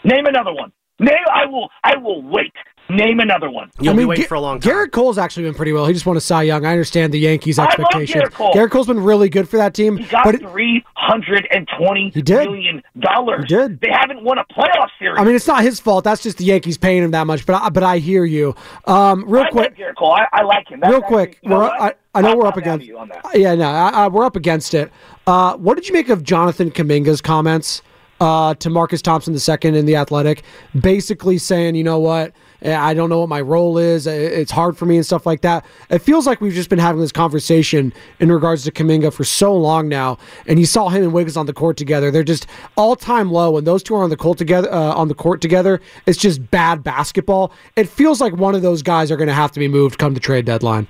[0.04, 0.72] Name another one.
[1.00, 1.14] Name.
[1.32, 1.70] I will.
[1.84, 2.54] I will wait.
[2.90, 3.72] Name another one.
[3.80, 4.72] You'll I mean, be waiting Ga- for a long time.
[4.74, 5.86] Gerrit Cole's actually been pretty well.
[5.86, 6.66] He just won a Cy Young.
[6.66, 8.24] I understand the Yankees' I love expectations.
[8.26, 8.54] Gerrit Cole.
[8.54, 9.96] Gerrit Cole's been really good for that team.
[9.98, 12.46] He got but it- three hundred and twenty He did.
[12.50, 13.46] million dollars.
[13.48, 13.80] He did.
[13.80, 15.18] They haven't won a playoff series.
[15.18, 16.04] I mean, it's not his fault.
[16.04, 17.46] That's just the Yankees paying him that much.
[17.46, 18.54] But I, but I hear you.
[18.86, 20.12] Um, real I quick, like Gerrit Cole.
[20.12, 20.80] I, I like him.
[20.82, 21.40] That's real actually- quick.
[21.42, 21.70] you know we're.
[21.70, 22.82] I, I know I'll we're up against.
[22.86, 23.26] to you on that.
[23.34, 24.92] Yeah, no, I, I, we're up against it.
[25.26, 27.82] Uh, what did you make of Jonathan Kuminga's comments
[28.20, 30.44] uh, to Marcus Thompson II in the Athletic,
[30.80, 32.32] basically saying, you know what,
[32.66, 34.08] I don't know what my role is.
[34.08, 35.66] Eh, It's hard for me and stuff like that.
[35.90, 39.54] It feels like we've just been having this conversation in regards to Kuminga for so
[39.56, 42.10] long now, and you saw him and Wiggins on the court together.
[42.12, 42.48] They're just
[42.78, 43.52] all time low.
[43.52, 46.50] When those two are on the court together, uh, on the court together, it's just
[46.52, 47.52] bad basketball.
[47.76, 50.14] It feels like one of those guys are going to have to be moved come
[50.14, 50.88] the trade deadline.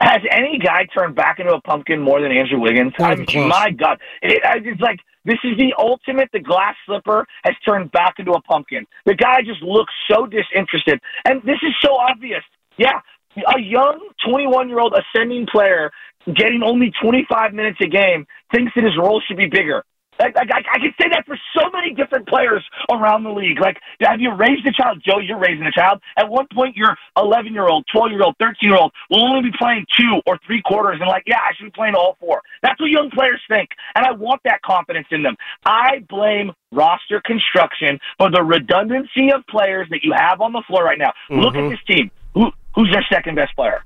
[0.00, 2.92] Has any guy turned back into a pumpkin more than Andrew Wiggins?
[2.98, 3.48] I even mean, close.
[3.50, 6.28] my God, it, I- it's like this is the ultimate.
[6.32, 8.86] The glass slipper has turned back into a pumpkin.
[9.06, 12.42] The guy just looks so disinterested, and this is so obvious.
[12.78, 13.00] Yeah,
[13.36, 15.90] a young 21 year old ascending player
[16.26, 19.84] getting only 25 minutes a game thinks that his role should be bigger.
[20.18, 23.58] Like, I, I can say that for so many different players around the league.
[23.60, 25.02] Like, have you raised a child?
[25.04, 26.00] Joe, you're raising a child.
[26.16, 29.50] At one point, your 11 year old, 12 year old, 13 year old will only
[29.50, 32.42] be playing two or three quarters, and like, yeah, I should be playing all four.
[32.62, 35.36] That's what young players think, and I want that confidence in them.
[35.64, 40.84] I blame roster construction for the redundancy of players that you have on the floor
[40.84, 41.12] right now.
[41.30, 41.70] Look at Mhm.
[41.70, 42.10] this team.
[42.34, 43.82] Who, who's their second best player?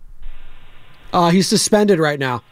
[1.13, 2.43] Uh, he's suspended right now.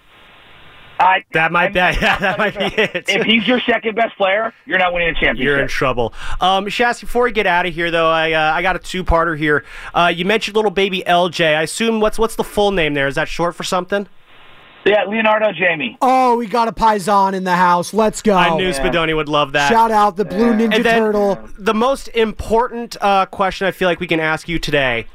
[0.98, 3.08] I, that might be yeah, that might be it.
[3.08, 5.44] If he's your second best player, you're not winning a championship.
[5.44, 6.14] You're in trouble.
[6.40, 9.04] Um, Shaz, before we get out of here, though, I uh, I got a two
[9.04, 9.64] parter here.
[9.92, 11.56] Uh, you mentioned little baby LJ.
[11.56, 13.08] I assume what's what's the full name there?
[13.08, 14.06] Is that short for something?
[14.84, 15.96] Yeah, Leonardo Jamie.
[16.02, 17.94] Oh, we got a Paisan in the house.
[17.94, 18.36] Let's go.
[18.36, 19.70] I knew Spadoni would love that.
[19.70, 21.48] Shout out the Blue Ninja And then Turtle.
[21.58, 25.06] The most important uh, question I feel like we can ask you today: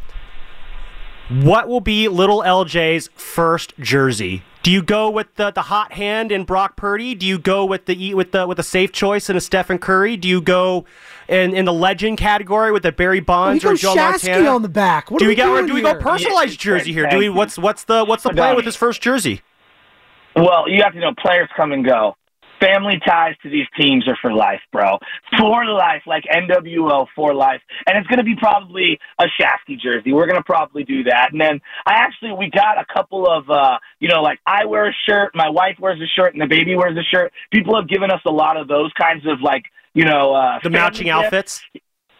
[1.29, 4.43] What will be little LJ's first jersey?
[4.61, 7.15] Do you go with the, the hot hand in Brock Purdy?
[7.15, 10.17] Do you go with the with the with a safe choice in a Stephen Curry?
[10.17, 10.85] Do you go
[11.29, 14.49] in, in the legend category with the Barry Bonds we or go Joe Shasky Montana?
[14.49, 15.11] on the back.
[15.11, 15.45] What do we we got?
[15.45, 15.99] doing Do we go here?
[16.01, 17.07] personalized jersey here?
[17.09, 17.29] Do we?
[17.29, 19.41] What's what's the what's the plan with his first jersey?
[20.35, 22.15] Well, you have to know players come and go.
[22.59, 24.97] Family ties to these teams are for life, bro.
[25.37, 27.61] For life, like NWO for life.
[27.87, 30.11] And it's going to be probably a Shasky jersey.
[30.13, 31.29] We're going to probably do that.
[31.31, 34.89] And then I actually, we got a couple of, uh, you know, like I wear
[34.89, 37.31] a shirt, my wife wears a shirt, and the baby wears a shirt.
[37.51, 40.69] People have given us a lot of those kinds of like, you know, uh, The
[40.69, 41.15] matching gifts.
[41.25, 41.61] outfits.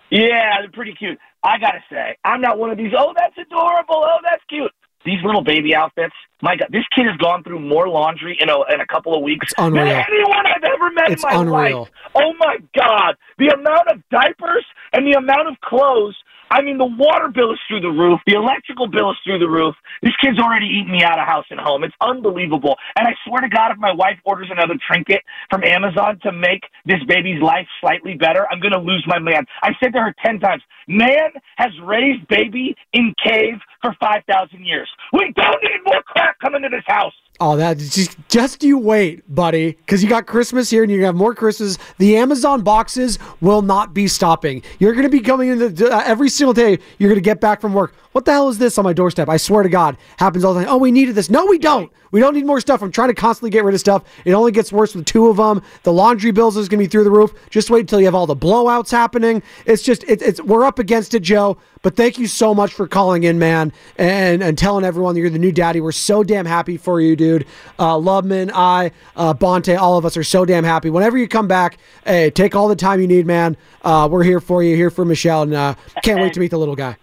[0.10, 1.20] Yeah, they're pretty cute.
[1.44, 2.92] I gotta say, I'm not one of these.
[2.98, 4.04] Oh, that's adorable.
[4.06, 4.72] Oh, that's cute.
[5.06, 6.14] These little baby outfits.
[6.42, 9.22] My God, this kid has gone through more laundry in a in a couple of
[9.24, 9.86] weeks unreal.
[9.86, 11.80] than anyone I've ever met It's in my unreal.
[11.82, 11.90] life.
[12.16, 16.18] Oh my God, the amount of diapers and the amount of clothes.
[16.52, 18.20] I mean, the water bill is through the roof.
[18.26, 19.76] The electrical bill is through the roof.
[20.02, 21.84] This kid's already eating me out of house and home.
[21.84, 22.76] It's unbelievable.
[22.98, 26.64] And I swear to God, if my wife orders another trinket from Amazon to make
[26.86, 29.46] this baby's life slightly better, I'm going to lose my man.
[29.62, 34.90] I said to her 10 times, man has raised baby in cave for 5,000 years.
[35.14, 37.14] We don't need more crap coming to this house.
[37.42, 41.16] Oh, that just just you wait, buddy, because you got Christmas here and you have
[41.16, 41.78] more Christmas.
[41.98, 44.62] The Amazon boxes will not be stopping.
[44.80, 46.80] You're going to be coming in the, uh, every single day.
[46.98, 47.96] You're going to get back from work.
[48.12, 49.30] What the hell is this on my doorstep?
[49.30, 50.70] I swear to God, happens all the time.
[50.70, 51.30] Oh, we needed this.
[51.30, 51.90] No, we don't.
[52.12, 52.82] We don't need more stuff.
[52.82, 54.04] I'm trying to constantly get rid of stuff.
[54.26, 55.62] It only gets worse with two of them.
[55.84, 57.34] The laundry bills is going to be through the roof.
[57.52, 59.44] Just wait until you have all the blowouts happening.
[59.66, 61.58] It's just it, it's we're up against it, Joe.
[61.82, 65.30] But thank you so much for calling in, man, and and telling everyone that you're
[65.30, 65.80] the new daddy.
[65.80, 67.46] We're so damn happy for you, dude.
[67.78, 70.90] Uh, Loveman, I, uh, Bonta, all of us are so damn happy.
[70.90, 73.56] Whenever you come back, hey, take all the time you need, man.
[73.82, 76.60] Uh, we're here for you, here for Michelle, and uh, can't wait to meet the
[76.60, 76.98] little guy.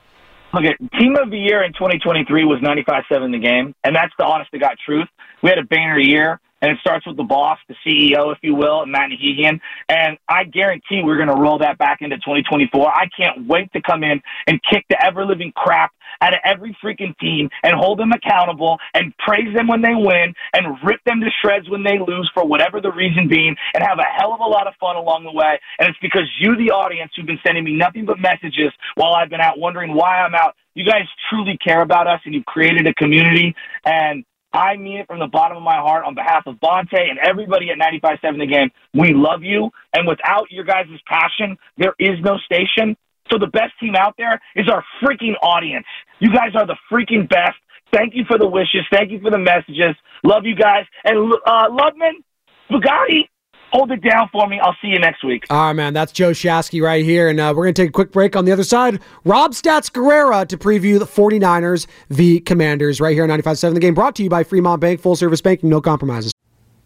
[0.55, 4.51] Okay, team of the year in 2023 was 95-7 the game, and that's the honest
[4.53, 5.09] to God truth.
[5.43, 8.53] We had a banner year, and it starts with the boss, the CEO, if you
[8.57, 12.89] will, Matt Nahigian, and I guarantee we're going to roll that back into 2024.
[12.89, 17.17] I can't wait to come in and kick the ever-living crap out of every freaking
[17.19, 21.29] team and hold them accountable and praise them when they win and rip them to
[21.41, 24.45] shreds when they lose for whatever the reason being and have a hell of a
[24.45, 25.61] lot of fun along the way.
[25.79, 29.31] And it's because you, the audience, who've been sending me nothing but messages while I've
[29.31, 30.57] been out wondering why I'm out.
[30.75, 34.25] You guys truly care about us and you've created a community and
[34.57, 37.71] I mean it from the bottom of my heart on behalf of Bonta and everybody
[37.71, 38.71] at 95.7 The Game.
[38.95, 42.97] We love you, and without your guys' passion, there is no station.
[43.31, 45.87] So the best team out there is our freaking audience.
[46.21, 47.59] You guys are the freaking best.
[47.93, 48.83] Thank you for the wishes.
[48.91, 49.95] Thank you for the messages.
[50.25, 50.85] Love you guys.
[51.05, 52.23] And uh, Loveman,
[52.71, 53.29] Bugatti,
[53.77, 54.59] hold it down for me.
[54.61, 55.47] I'll see you next week.
[55.51, 55.93] All right, man.
[55.93, 57.29] That's Joe Shasky right here.
[57.29, 59.01] And uh, we're going to take a quick break on the other side.
[59.25, 63.95] Rob Stats Guerrera to preview the 49ers v Commanders right here on 95.7 The Game.
[63.95, 65.01] Brought to you by Fremont Bank.
[65.01, 66.33] Full service banking, no compromises.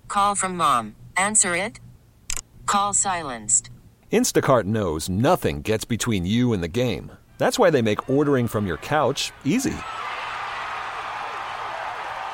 [0.09, 0.97] Call from mom.
[1.17, 1.79] Answer it.
[2.67, 3.71] Call silenced.
[4.13, 7.13] Instacart knows nothing gets between you and the game.
[7.39, 9.77] That's why they make ordering from your couch easy.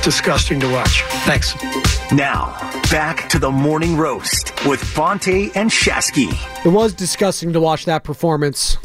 [0.00, 1.02] It's disgusting to watch.
[1.26, 1.54] Thanks.
[2.10, 2.56] Now,
[2.90, 6.32] back to the morning roast with Bonta and Shasky.
[6.64, 8.78] It was disgusting to watch that performance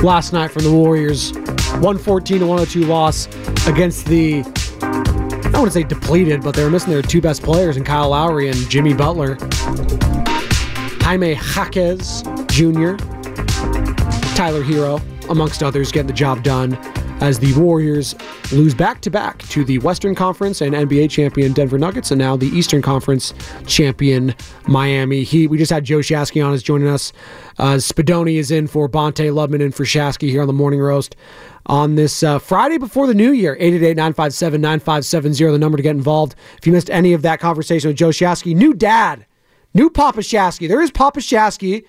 [0.00, 1.32] last night from the Warriors.
[1.32, 3.26] 114 to 102 loss
[3.66, 4.44] against the,
[4.82, 7.82] I don't want to say depleted, but they were missing their two best players in
[7.82, 9.36] Kyle Lowry and Jimmy Butler.
[11.00, 12.94] Jaime Jaquez Jr.,
[14.36, 16.78] Tyler Herro, amongst others, getting the job done
[17.22, 18.16] as the Warriors
[18.50, 22.36] lose back to back to the Western Conference and NBA champion Denver Nuggets, and now
[22.36, 23.32] the Eastern Conference
[23.64, 24.34] champion
[24.66, 25.46] Miami Heat.
[25.46, 27.12] We just had Joe Shasky on us joining us.
[27.60, 31.14] Uh, Spadoni is in for Bonta Lubman and for Shasky here on the Morning Roast
[31.66, 33.54] on this uh, Friday before the new year.
[33.54, 36.34] 888 957 9570, the number to get involved.
[36.58, 39.26] If you missed any of that conversation with Joe Shasky, new dad,
[39.74, 40.66] new Papa Shasky.
[40.66, 41.84] There is Papa Shasky,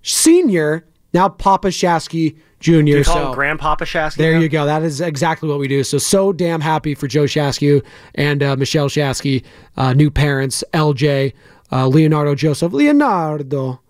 [0.00, 2.82] senior, now Papa Shasky Jr.
[2.82, 4.16] Do so- Grandpapa Shasky?
[4.16, 4.40] there now?
[4.40, 4.66] you go.
[4.66, 5.82] That is exactly what we do.
[5.82, 7.82] So, so damn happy for Joe Shasky
[8.14, 9.42] and uh, Michelle Shasky,
[9.76, 11.32] uh, new parents, LJ,
[11.72, 12.72] uh, Leonardo Joseph.
[12.72, 13.80] Leonardo.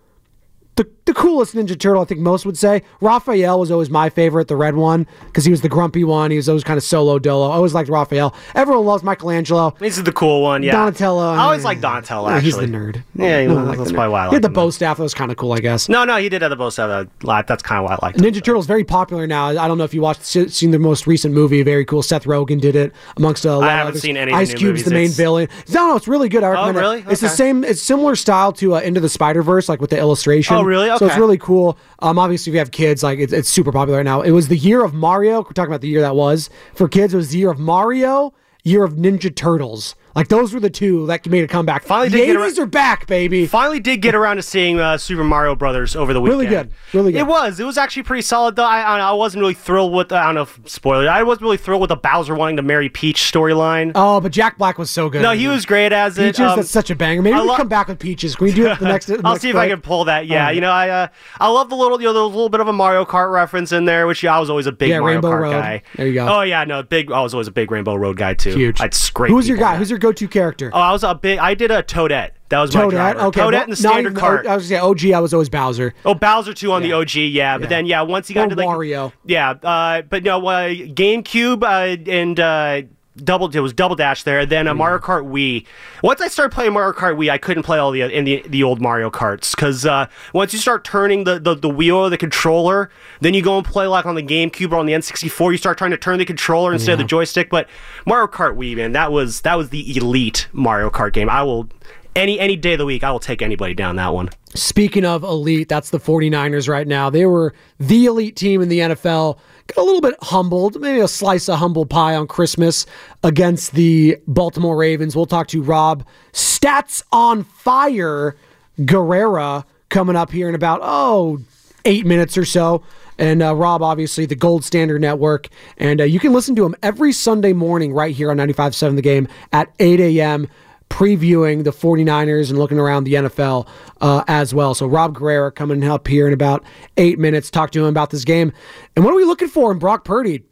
[0.76, 2.82] The, the coolest Ninja Turtle, I think most would say.
[3.00, 6.30] Raphael was always my favorite, the red one, because he was the grumpy one.
[6.30, 7.50] He was always kind of solo dolo.
[7.50, 8.32] I always liked Raphael.
[8.54, 9.74] Everyone loves Michelangelo.
[9.80, 10.72] This is the cool one, yeah.
[10.72, 11.30] Donatello.
[11.32, 12.46] I always like Donatello, Yeah, actually.
[12.50, 13.02] he's the nerd.
[13.16, 14.10] Yeah, he No was- that's probably nerd.
[14.12, 14.96] why I like He had the bow staff.
[14.98, 15.88] That was kind of cool, I guess.
[15.88, 17.08] No, no, he did have the bow staff.
[17.24, 18.16] That's kind of why I like.
[18.16, 19.46] Ninja Turtles very popular now.
[19.46, 21.62] I don't know if you watched seen the most recent movie.
[21.62, 22.02] Very cool.
[22.02, 24.02] Seth Rogen did it amongst a lot I of haven't others.
[24.02, 25.48] seen any Ice Cube's the main It's- villain.
[25.70, 26.44] No, no, it's really good.
[26.44, 26.98] I recommend really?
[27.00, 27.06] it.
[27.10, 27.64] It's the same.
[27.64, 30.56] It's similar style to uh, Into the Spider Verse, like with the illustration.
[30.56, 30.88] Oh, really?
[31.00, 31.78] So it's really cool.
[32.00, 34.20] Um, obviously, if you have kids, like it's, it's super popular right now.
[34.20, 35.38] It was the year of Mario.
[35.38, 37.14] We're talking about the year that was for kids.
[37.14, 38.34] It was the year of Mario,
[38.64, 39.94] year of Ninja Turtles.
[40.14, 41.84] Like those were the two that made a comeback.
[41.84, 43.46] Finally the did get 80s are back, baby.
[43.46, 46.40] Finally did get around to seeing uh, Super Mario Brothers over the weekend.
[46.40, 46.72] Really good.
[46.92, 47.18] Really good.
[47.18, 47.60] It was.
[47.60, 48.64] It was actually pretty solid, though.
[48.64, 50.12] I, I, wasn't really thrilled with.
[50.12, 51.08] I don't know if spoiler.
[51.08, 53.92] I wasn't really thrilled with the Bowser wanting to marry Peach storyline.
[53.94, 55.22] Oh, but Jack Black was so good.
[55.22, 56.36] No, he was great as it.
[56.36, 57.22] Peaches, Um, that's such a banger.
[57.22, 58.34] Maybe I we lo- come back with Peaches.
[58.34, 59.06] Can we do it the next?
[59.10, 60.26] The I'll next see if I can pull that.
[60.26, 61.08] Yeah, you know, I uh,
[61.40, 63.84] I love the little, you know, the little bit of a Mario Kart reference in
[63.86, 65.50] there, which yeah, I was always a big Yeah, Mario Rainbow Kart Road.
[65.52, 65.82] guy.
[65.96, 66.28] There you go.
[66.28, 67.10] Oh yeah, no, big.
[67.10, 68.54] I was always a big Rainbow Road guy too.
[68.54, 68.80] Huge.
[68.80, 69.30] I'd scrape.
[69.30, 69.72] Who's your guy?
[69.72, 69.78] out.
[69.78, 70.70] Who's your go-to character?
[70.72, 71.38] Oh, I was a big.
[71.38, 72.30] I did a Toadette.
[72.48, 72.90] That was my Toadette.
[72.90, 73.20] driver.
[73.20, 74.46] Okay, Toadette well, and the standard even- cart.
[74.46, 75.12] I was gonna say OG.
[75.14, 75.94] I was always Bowser.
[76.04, 77.58] Oh, Bowser too on the OG, yeah.
[77.58, 79.12] But then, yeah, once he got Or into like Wario.
[79.24, 79.50] yeah.
[79.62, 82.82] Uh, but no, uh, GameCube uh, and uh,
[83.20, 84.44] double it was Double Dash there.
[84.46, 85.66] Then uh, Mario Kart Wii.
[86.02, 88.62] Once I started playing Mario Kart Wii, I couldn't play all the in the the
[88.62, 92.18] old Mario Karts because uh, once you start turning the, the the wheel of the
[92.18, 95.52] controller, then you go and play like on the GameCube or on the N64.
[95.52, 97.50] You start trying to turn the controller instead of the joystick.
[97.50, 97.68] But
[98.06, 101.28] Mario Kart Wii, man, that was that was the elite Mario Kart game.
[101.30, 101.68] I will.
[102.16, 104.30] Any any day of the week, I will take anybody down that one.
[104.54, 107.08] Speaking of elite, that's the 49ers right now.
[107.08, 109.38] They were the elite team in the NFL.
[109.76, 112.86] A little bit humbled, maybe a slice of humble pie on Christmas
[113.22, 115.14] against the Baltimore Ravens.
[115.14, 118.36] We'll talk to Rob Stats on Fire
[118.80, 121.40] Guerrera coming up here in about, oh,
[121.84, 122.82] eight minutes or so.
[123.18, 125.48] And uh, Rob, obviously, the Gold Standard Network.
[125.76, 129.02] And uh, you can listen to him every Sunday morning right here on 95.7 The
[129.02, 130.48] Game at 8 a.m
[130.90, 133.66] previewing the 49ers and looking around the NFL
[134.02, 134.74] uh, as well.
[134.74, 136.62] So Rob Guerrera coming up here in about
[136.98, 138.52] eight minutes, talk to him about this game.
[138.94, 140.42] And what are we looking for in Brock Purdy?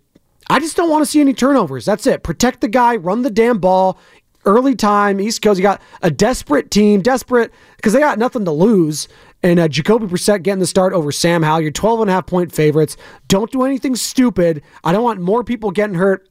[0.48, 1.84] I just don't want to see any turnovers.
[1.84, 2.22] That's it.
[2.22, 3.98] Protect the guy, run the damn ball.
[4.44, 8.52] Early time, East Coast, you got a desperate team, desperate because they got nothing to
[8.52, 9.08] lose.
[9.42, 11.60] And uh, Jacoby Brissett getting the start over Sam Howell.
[11.60, 12.96] You're 12 and a half point favorites.
[13.26, 14.62] Don't do anything stupid.
[14.84, 16.28] I don't want more people getting hurt.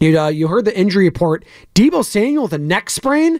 [0.00, 1.44] You uh, you heard the injury report.
[1.74, 3.38] Deebo Samuel with a neck sprain.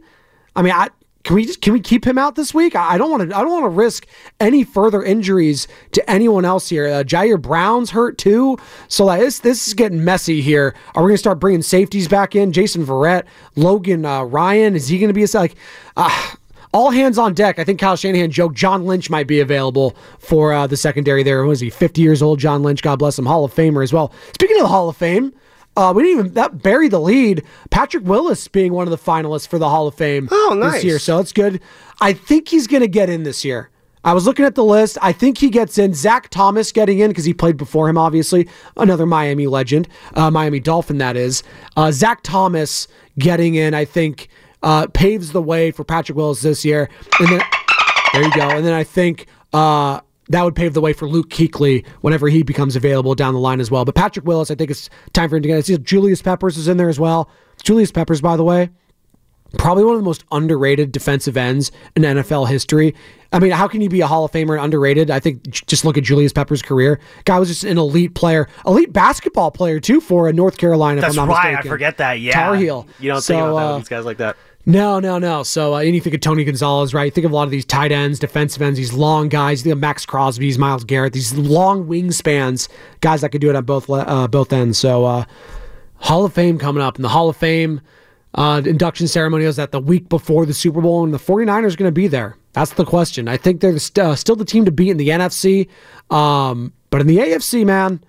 [0.55, 0.89] I mean, I
[1.25, 2.77] can we just can we keep him out this week?
[2.77, 3.37] I, I don't want to.
[3.37, 4.07] I don't want to risk
[4.41, 6.87] any further injuries to anyone else here.
[6.87, 10.75] Uh, Ji'Ayir Brown's hurt too, so like this this is getting messy here.
[10.95, 12.53] Are we gonna start bringing safeties back in?
[12.53, 13.25] Jason Verrett,
[13.57, 15.55] Logan uh, Ryan, is he gonna be a like?
[15.97, 16.33] Uh,
[16.73, 17.59] all hands on deck.
[17.59, 21.45] I think Kyle Shanahan joked John Lynch might be available for uh, the secondary there.
[21.45, 22.39] Was he 50 years old?
[22.39, 24.13] John Lynch, God bless him, Hall of Famer as well.
[24.35, 25.35] Speaking of the Hall of Fame,
[25.81, 27.43] uh, we didn't even that buried the lead.
[27.71, 30.75] Patrick Willis being one of the finalists for the Hall of Fame Oh, nice.
[30.75, 31.61] this year, so that's good.
[32.01, 33.71] I think he's going to get in this year.
[34.03, 34.97] I was looking at the list.
[35.03, 35.93] I think he gets in.
[35.93, 38.49] Zach Thomas getting in because he played before him, obviously.
[38.79, 41.43] Another Miami legend, uh, Miami Dolphin, that is.
[41.77, 44.29] Uh, Zach Thomas getting in, I think,
[44.63, 46.89] uh, paves the way for Patrick Willis this year.
[47.19, 47.43] And then,
[48.15, 48.49] there you go.
[48.49, 50.01] And then I think uh,
[50.31, 53.61] that would pave the way for Luke Kuechly whenever he becomes available down the line
[53.61, 53.85] as well.
[53.85, 55.59] But Patrick Willis, I think it's time for him to get.
[55.59, 57.29] I see Julius Peppers is in there as well.
[57.63, 58.71] Julius Peppers, by the way,
[59.59, 62.95] probably one of the most underrated defensive ends in NFL history.
[63.33, 65.11] I mean, how can you be a Hall of Famer and underrated?
[65.11, 67.01] I think just look at Julius Pepper's career.
[67.25, 71.01] Guy was just an elite player, elite basketball player too for uh, North Carolina.
[71.01, 71.51] That's if I'm not right.
[71.53, 71.69] mistaken.
[71.69, 72.21] I forget that.
[72.21, 72.87] Yeah, Tar Heel.
[73.01, 74.37] You don't So, think about that uh, these guys like that.
[74.71, 75.43] No, no, no.
[75.43, 77.13] So, uh, and you think of Tony Gonzalez, right?
[77.13, 79.63] Think of a lot of these tight ends, defensive ends, these long guys.
[79.63, 82.69] Think of Maxx Crosby's, Myles Garrett, these long wingspans,
[83.01, 84.79] guys that could do it on both uh, both ends.
[84.79, 85.25] So, uh,
[85.97, 87.81] Hall of Fame coming up, and the Hall of Fame
[88.35, 91.77] uh, induction ceremony is at the week before the Super Bowl, and the 49ers are
[91.77, 92.37] going to be there.
[92.53, 93.27] That's the question.
[93.27, 95.69] I think they're st- uh, still the team to beat in the NFC,
[96.15, 98.05] um, but in the AFC, man.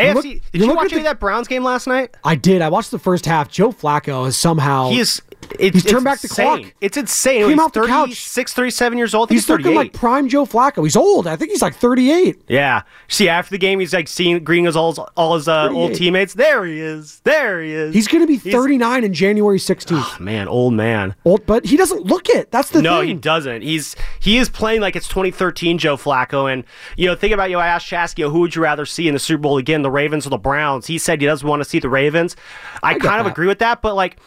[0.00, 0.14] AFC.
[0.14, 2.10] look- did you watch any the- of that Browns game last night?
[2.24, 2.62] I did.
[2.62, 3.48] I watched the first half.
[3.50, 5.20] Joe Flacco has somehow He is.
[5.58, 6.62] It, he's turned it's back the insane.
[6.62, 6.74] clock.
[6.80, 7.40] It's insane.
[7.40, 8.14] Came he's off the couch.
[8.14, 9.30] Six, thirty-seven years old.
[9.30, 10.84] Think He's looking like prime Joe Flacco.
[10.84, 11.26] He's old.
[11.26, 12.40] I think he's like 38.
[12.46, 12.82] Yeah.
[13.08, 16.34] See, after the game, he's like seeing greeting his all, all his uh, old teammates.
[16.34, 17.20] There he is.
[17.24, 17.94] There he is.
[17.94, 20.20] He's going to be 39 in January 16th.
[20.20, 21.16] man, old man.
[21.24, 22.52] Old, but he doesn't look it.
[22.52, 23.08] That's the no, thing.
[23.08, 23.62] he doesn't.
[23.62, 26.62] He's he is playing like it's 2013 Joe Flacco, and
[26.96, 27.56] you know, think about you.
[27.56, 29.82] know, I asked you know, who would you rather see in the Super Bowl again,
[29.82, 30.86] the Ravens or the Browns?
[30.86, 32.36] He said he doesn't want to see the Ravens.
[32.82, 33.32] I, get kind of that.
[33.32, 34.18] agree with that, but like.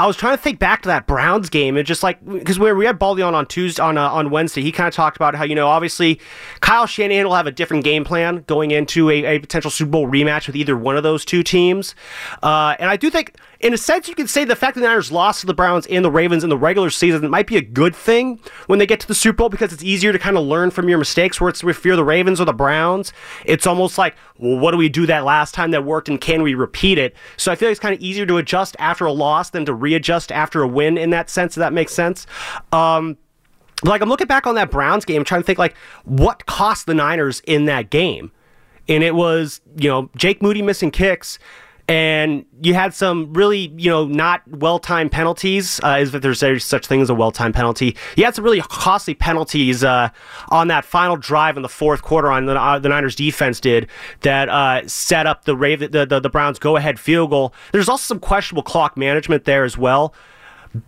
[0.00, 2.72] I was trying to think back to that Browns game and just like because we
[2.72, 5.34] we had Baldy on on Tuesday on uh, on Wednesday, he kind of talked about
[5.34, 6.18] how you know obviously
[6.60, 10.08] Kyle Shanahan will have a different game plan going into a, a potential Super Bowl
[10.08, 11.94] rematch with either one of those two teams,
[12.42, 14.86] uh, and I do think in a sense you could say the fact that the
[14.86, 17.62] Niners lost to the Browns and the Ravens in the regular season might be a
[17.62, 20.44] good thing when they get to the Super Bowl because it's easier to kind of
[20.44, 21.40] learn from your mistakes.
[21.40, 23.12] Where it's if you're the Ravens or the Browns,
[23.44, 26.42] it's almost like well, what do we do that last time that worked and can
[26.42, 27.14] we repeat it?
[27.36, 29.74] So I feel like it's kind of easier to adjust after a loss than to
[29.74, 31.56] readjust after a win in that sense.
[31.56, 32.26] If that makes sense.
[32.72, 33.18] Um,
[33.84, 36.94] like I'm looking back on that Browns game, trying to think like what cost the
[36.94, 38.32] Niners in that game,
[38.88, 41.38] and it was you know Jake Moody missing kicks.
[41.90, 45.80] And you had some really, you know, not well-timed penalties.
[45.82, 47.96] Uh, is that there's there's such thing as a well-timed penalty?
[48.16, 50.10] You had some really costly penalties uh,
[50.50, 53.88] on that final drive in the fourth quarter on the, uh, the Niners defense did
[54.20, 57.52] that uh, set up the, Raven, the, the the Browns go-ahead field goal.
[57.72, 60.14] There's also some questionable clock management there as well.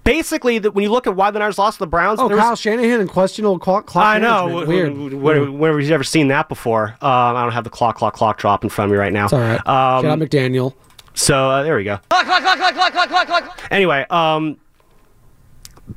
[0.04, 2.38] Basically, that when you look at why the Niners lost to the Browns, Oh, was-
[2.38, 3.86] Kyle Shanahan and questionable clock.
[3.86, 4.64] clock I know.
[4.64, 4.94] Weird.
[4.96, 5.48] Weird.
[5.50, 6.90] Whenever he's ever seen that before.
[7.00, 9.24] Um, I don't have the clock, clock, clock drop in front of me right now.
[9.24, 9.58] It's all right.
[9.66, 10.74] Um, Shout out McDaniel.
[11.14, 11.98] So uh, there we go.
[12.08, 13.68] Clock, clock, clock, clock, clock, clock, clock, clock.
[13.70, 14.58] Anyway, um,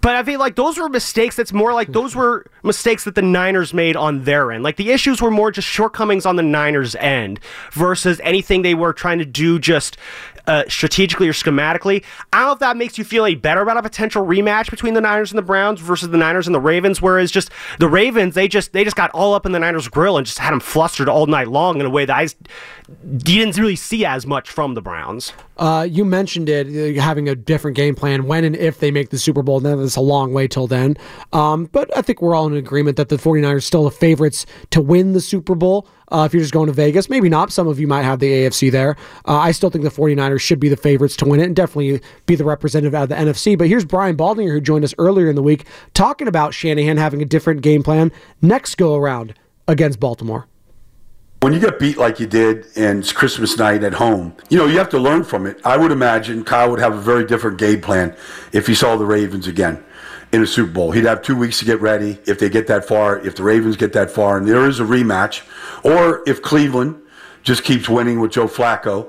[0.01, 1.35] but I feel like those were mistakes.
[1.35, 4.63] That's more like those were mistakes that the Niners made on their end.
[4.63, 7.39] Like the issues were more just shortcomings on the Niners' end
[7.71, 9.97] versus anything they were trying to do just
[10.47, 12.03] uh, strategically or schematically.
[12.33, 14.93] I don't know if that makes you feel any better about a potential rematch between
[14.93, 17.01] the Niners and the Browns versus the Niners and the Ravens.
[17.01, 20.17] Whereas just the Ravens, they just they just got all up in the Niners' grill
[20.17, 22.27] and just had them flustered all night long in a way that I
[23.17, 25.33] didn't really see as much from the Browns.
[25.57, 29.09] Uh, you mentioned it uh, having a different game plan when and if they make
[29.09, 29.59] the Super Bowl.
[29.59, 30.97] Now that's a long way till then.
[31.33, 34.45] Um, but I think we're all in agreement that the 49ers are still the favorites
[34.71, 35.87] to win the Super Bowl.
[36.11, 37.51] Uh, if you're just going to Vegas, maybe not.
[37.51, 38.95] Some of you might have the AFC there.
[39.27, 42.01] Uh, I still think the 49ers should be the favorites to win it and definitely
[42.25, 43.57] be the representative out of the NFC.
[43.57, 47.21] But here's Brian Baldinger, who joined us earlier in the week, talking about Shanahan having
[47.21, 49.33] a different game plan next go around
[49.67, 50.47] against Baltimore.
[51.41, 54.65] When you get beat like you did and it's Christmas night at home, you know,
[54.65, 55.59] you have to learn from it.
[55.63, 58.15] I would imagine Kyle would have a very different game plan
[58.51, 59.83] if he saw the Ravens again
[60.35, 60.91] in a Super Bowl.
[60.91, 63.77] He'd have two weeks to get ready if they get that far, if the Ravens
[63.77, 65.43] get that far, and there is a rematch,
[65.83, 67.01] or if Cleveland
[67.41, 69.07] just keeps winning with Joe Flacco.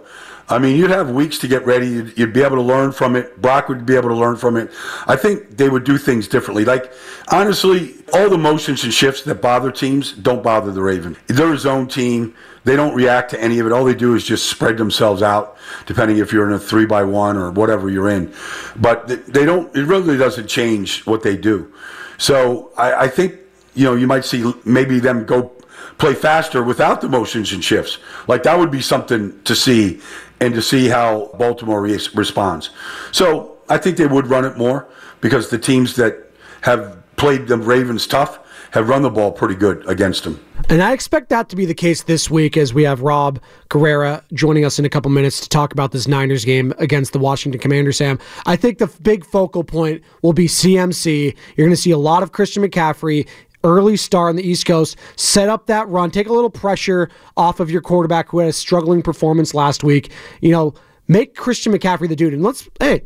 [0.49, 1.89] I mean, you'd have weeks to get ready.
[1.89, 3.43] You'd, you'd be able to learn from it.
[3.43, 4.71] Brock would be able to learn from it.
[5.09, 6.65] I think they would do things differently.
[6.65, 6.93] Like,
[7.33, 11.17] honestly, all the motions and shifts that bother teams don't bother the Raven.
[11.27, 12.37] They're a zone team.
[12.67, 13.73] They don't react to any of it.
[13.73, 15.57] All they do is just spread themselves out,
[15.87, 18.35] depending if you're in a three by one or whatever you're in.
[18.75, 19.75] But they don't.
[19.77, 21.73] It really doesn't change what they do.
[22.19, 23.37] So I, I think
[23.75, 25.53] you know you might see maybe them go
[25.99, 27.99] play faster without the motions and shifts.
[28.27, 30.01] Like that would be something to see
[30.41, 32.71] and to see how Baltimore re- responds.
[33.13, 34.89] So I think they would run it more
[35.21, 38.41] because the teams that have played the Ravens tough
[38.73, 40.41] have run the ball pretty good against them.
[40.69, 43.41] And I expect that to be the case this week as we have Rob
[43.71, 47.19] Guerrera joining us in a couple minutes to talk about this Niners game against the
[47.19, 48.19] Washington Commanders, Sam.
[48.47, 51.37] I think the big focal point will be CMC.
[51.57, 53.29] You're going to see a lot of Christian McCaffrey.
[53.65, 57.59] Early star on the East Coast, set up that run, take a little pressure off
[57.59, 60.13] of your quarterback who had a struggling performance last week.
[60.41, 60.75] You know,
[61.09, 62.33] make Christian McCaffrey the dude.
[62.33, 63.03] And let's, hey,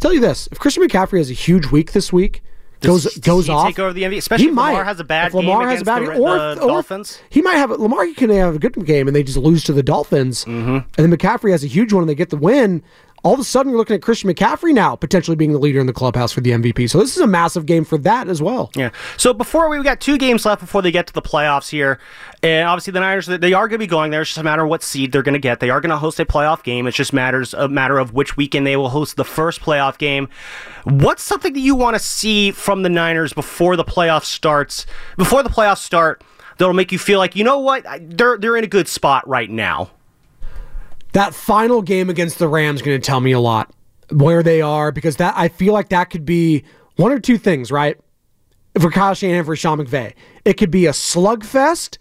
[0.00, 2.42] tell you this: if Christian McCaffrey has a huge week this week,
[2.86, 4.16] goes does goes off, take over the MVP?
[4.18, 4.70] Especially he if might.
[4.70, 7.18] Lamar has a bad If Lamar game has a bad the- or, the or Dolphins?
[7.30, 9.82] He might have Lamar can have a good game and they just lose to the
[9.82, 10.76] Dolphins, Mm-hmm.
[10.76, 12.82] and then McCaffrey has a huge one and they get the win.
[13.24, 15.86] All of a sudden you're looking at Christian McCaffrey now potentially being the leader in
[15.86, 16.88] the clubhouse for the MVP.
[16.90, 18.70] So this is a massive game for that as well.
[18.76, 18.90] Yeah.
[19.16, 21.98] So before we, we got two games left before they get to the playoffs here,
[22.42, 24.20] and obviously the Niners they are going to be going there.
[24.20, 25.60] It's just a matter of what seed they're going to get.
[25.60, 26.86] They are going to host a playoff game.
[26.86, 30.28] It's just matters a matter of which weekend they will host the first playoff game.
[30.84, 34.84] What's something that you want to see from the Niners before the playoffs starts?
[35.16, 36.22] Before the playoffs start,
[36.58, 39.50] that'll make you feel like you know what they're they're in a good spot right
[39.50, 39.90] now.
[41.14, 43.72] That final game against the Rams is going to tell me a lot
[44.10, 46.64] where they are because that I feel like that could be
[46.96, 47.98] one or two things, right?
[48.80, 51.98] For Kyle Shanahan, for Sean McVay, it could be a slugfest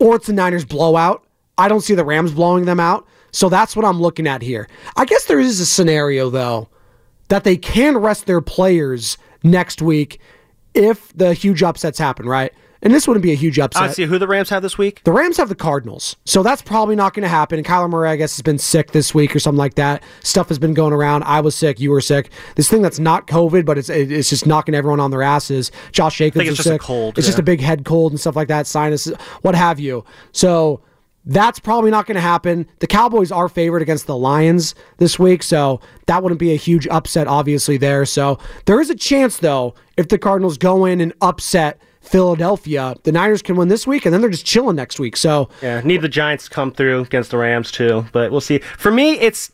[0.00, 1.24] or it's a Niners blowout.
[1.56, 4.68] I don't see the Rams blowing them out, so that's what I'm looking at here.
[4.96, 6.68] I guess there is a scenario though
[7.28, 10.20] that they can rest their players next week
[10.74, 12.52] if the huge upsets happen, right?
[12.82, 13.82] And this wouldn't be a huge upset.
[13.82, 15.02] I see who the Rams have this week.
[15.04, 17.58] The Rams have the Cardinals, so that's probably not going to happen.
[17.58, 20.02] And Kyler Murray, I guess, has been sick this week or something like that.
[20.20, 21.22] Stuff has been going around.
[21.22, 21.78] I was sick.
[21.78, 22.30] You were sick.
[22.56, 25.70] This thing that's not COVID, but it's it's just knocking everyone on their asses.
[25.92, 26.82] Josh Jacobs it's is just sick.
[26.82, 27.18] a cold.
[27.18, 27.30] It's yeah.
[27.30, 30.04] just a big head cold and stuff like that, sinuses, what have you.
[30.32, 30.80] So
[31.24, 32.66] that's probably not going to happen.
[32.80, 36.88] The Cowboys are favored against the Lions this week, so that wouldn't be a huge
[36.88, 38.04] upset, obviously, there.
[38.06, 43.12] So there is a chance, though, if the Cardinals go in and upset Philadelphia, the
[43.12, 45.16] Niners can win this week, and then they're just chilling next week.
[45.16, 48.58] So yeah, need the Giants to come through against the Rams too, but we'll see.
[48.58, 49.52] For me, it's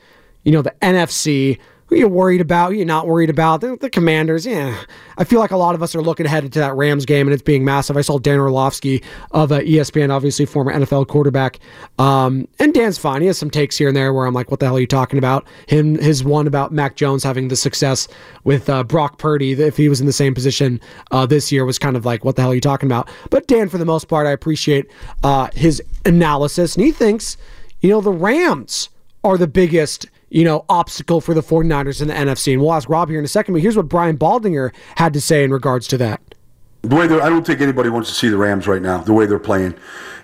[0.43, 1.58] you know, the NFC
[1.88, 3.62] who you're worried about, you're not worried about.
[3.62, 4.78] The, the Commanders, yeah.
[5.18, 7.34] I feel like a lot of us are looking ahead to that Rams game, and
[7.34, 7.96] it's being massive.
[7.96, 11.60] I saw Dan Orlovsky of uh, ESPN, obviously former NFL quarterback,
[11.98, 13.22] um, and Dan's fine.
[13.22, 14.88] He has some takes here and there where I'm like, "What the hell are you
[14.88, 18.08] talking about?" Him, his one about Mac Jones having the success
[18.44, 20.82] with uh, Brock Purdy, if he was in the same position
[21.12, 23.48] uh, this year, was kind of like, "What the hell are you talking about?" But
[23.48, 24.92] Dan, for the most part, I appreciate
[25.24, 27.38] uh, his analysis, and he thinks,
[27.80, 28.90] you know, the Rams
[29.24, 32.54] are the biggest you know, obstacle for the 49ers in the NFC.
[32.54, 35.22] And we'll ask Rob here in a second, but here's what Brian Baldinger had to
[35.22, 36.22] say in regards to that.
[36.82, 39.26] The way I don't think anybody wants to see the Rams right now, the way
[39.26, 39.76] they're playing.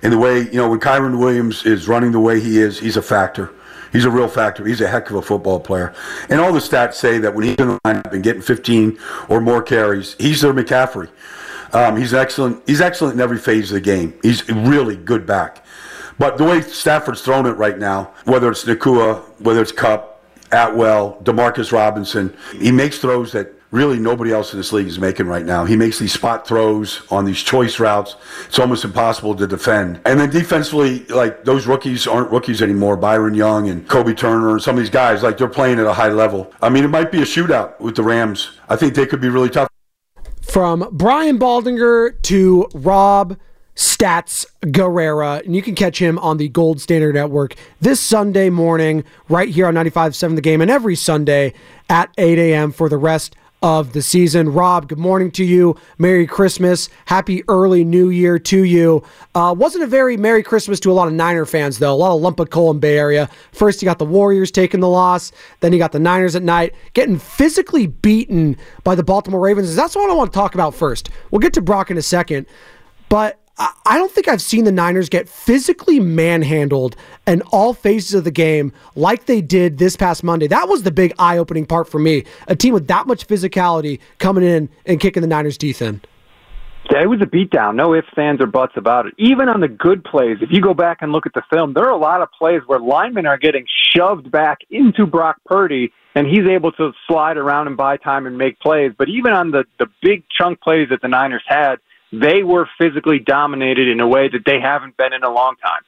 [0.02, 2.96] And the way, you know, when Kyren Williams is running the way he is, he's
[2.96, 3.52] a factor.
[3.92, 4.66] He's a real factor.
[4.66, 5.94] He's a heck of a football player.
[6.30, 9.00] And all the stats say that when he's in the lineup and getting 15
[9.30, 11.10] or more carries, he's their McCaffrey.
[11.74, 12.62] Um, he's excellent.
[12.68, 14.14] He's excellent in every phase of the game.
[14.22, 15.63] He's really good back.
[16.18, 21.20] But the way Stafford's thrown it right now, whether it's Nacua, whether it's Kupp, Atwell,
[21.24, 25.46] Demarcus Robinson, he makes throws that really nobody else in this league is making right
[25.46, 25.66] now.
[25.66, 28.16] He makes these spot throws on these choice routes.
[28.46, 30.00] It's almost impossible to defend.
[30.06, 32.96] And then defensively, like those rookies aren't rookies anymore.
[32.96, 35.94] Byron Young and Kobie Turner and some of these guys, like they're playing at a
[35.94, 36.54] high level.
[36.62, 38.52] I mean, it might be a shootout with the Rams.
[38.70, 39.68] I think they could be really tough.
[40.44, 43.40] From Brian Baldinger to Rob
[43.76, 49.04] Stats Guerrera, and you can catch him on the Gold Standard Network this Sunday morning,
[49.30, 51.54] right here on 95.7 The Game, and every Sunday
[51.90, 52.72] at 8 a.m.
[52.72, 54.50] for the rest of the season.
[54.52, 55.78] Rob, good morning to you.
[55.98, 56.90] Merry Christmas.
[57.06, 59.02] Happy early New Year to you.
[59.34, 61.94] Uh, wasn't a very Merry Christmas to a lot of Niner fans, though.
[61.94, 63.30] A lot of lump of coal in Bay Area.
[63.54, 65.32] First, you got the Warriors taking the loss.
[65.62, 69.74] Then you got the Niners at night getting physically beaten by the Baltimore Ravens.
[69.78, 71.10] That's what I want to talk about first.
[71.32, 72.48] We'll get to Brock in a second.
[73.08, 76.96] But I don't think I've seen the Niners get physically manhandled
[77.28, 80.48] in all phases of the game like they did this past Monday.
[80.48, 82.26] That was the big eye opening part for me.
[82.48, 86.02] A team with that much physicality coming in and kicking the Niners' teeth in.
[86.92, 87.76] Yeah, it was a beatdown.
[87.76, 89.14] No ifs, ands, or buts about it.
[89.18, 91.86] Even on the good plays, if you go back and look at the film, there
[91.86, 96.28] are a lot of plays where linemen are getting shoved back into Brock Purdy, and
[96.28, 98.92] he's able to slide around and buy time and make plays.
[98.98, 101.78] But even on the, the big chunk plays that the Niners had,
[102.14, 105.82] they were physically dominated in a way that they haven't been in a long time.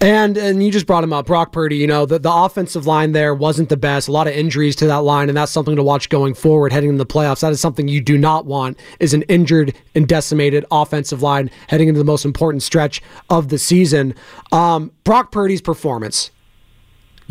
[0.00, 1.76] And and you just brought him up, Brock Purdy.
[1.76, 4.08] You know the, the offensive line there wasn't the best.
[4.08, 6.90] A lot of injuries to that line, and that's something to watch going forward, heading
[6.90, 7.40] into the playoffs.
[7.40, 11.88] That is something you do not want is an injured and decimated offensive line heading
[11.88, 13.00] into the most important stretch
[13.30, 14.14] of the season.
[14.50, 16.30] Um, Brock Purdy's performance.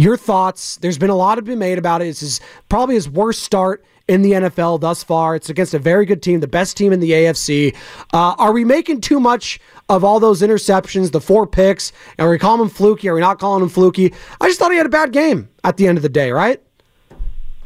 [0.02, 0.78] Your thoughts?
[0.78, 2.06] There's been a lot of been made about it.
[2.06, 5.36] This is probably his worst start in the NFL thus far.
[5.36, 7.76] It's against a very good team, the best team in the AFC.
[8.12, 11.92] Uh, are we making too much of all those interceptions, the four picks?
[12.18, 13.10] Are we calling him fluky?
[13.10, 14.12] Are we not calling him fluky?
[14.42, 16.60] I just thought he had a bad game at the end of the day, right?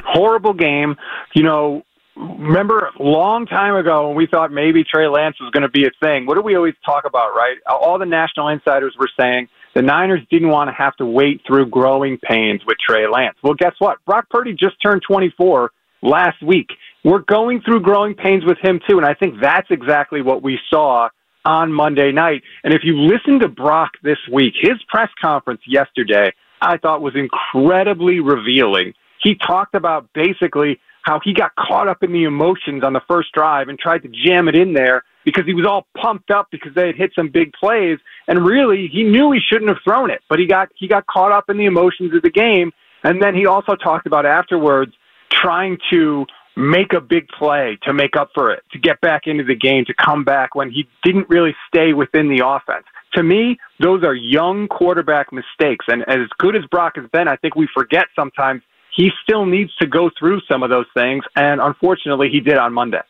[0.04, 0.98] Horrible game.
[1.36, 1.84] You know,
[2.18, 5.86] remember a long time ago when we thought maybe Trey Lance was going to be
[5.86, 6.26] a thing.
[6.26, 7.56] What do we always talk about, right?
[7.66, 11.68] All the national insiders were saying the Niners didn't want to have to wait through
[11.68, 13.38] growing pains with Trey Lance.
[13.44, 13.98] Well, guess what?
[14.06, 15.70] Brock Purdy just turned 24
[16.02, 16.70] last week.
[17.04, 20.58] We're going through growing pains with him too, and I think that's exactly what we
[20.70, 21.10] saw
[21.44, 22.42] on Monday night.
[22.64, 27.16] And if you listen to Brock this week, his press conference yesterday, I thought was
[27.16, 28.94] incredibly revealing.
[29.22, 33.32] He talked about basically how he got caught up in the emotions on the first
[33.34, 36.74] drive and tried to jam it in there because he was all pumped up because
[36.76, 40.22] they had hit some big plays and really he knew he shouldn't have thrown it
[40.30, 42.72] but he got he got caught up in the emotions of the game
[43.04, 44.94] and then he also talked about afterwards
[45.32, 49.44] trying to make a big play to make up for it, to get back into
[49.44, 52.86] the game, to come back when he didn't really stay within the offense.
[53.14, 55.86] To me, those are young quarterback mistakes.
[55.88, 58.62] And as good as Brock has been, I think we forget sometimes
[58.96, 61.24] he still needs to go through some of those things.
[61.36, 63.02] And unfortunately, he did on Monday.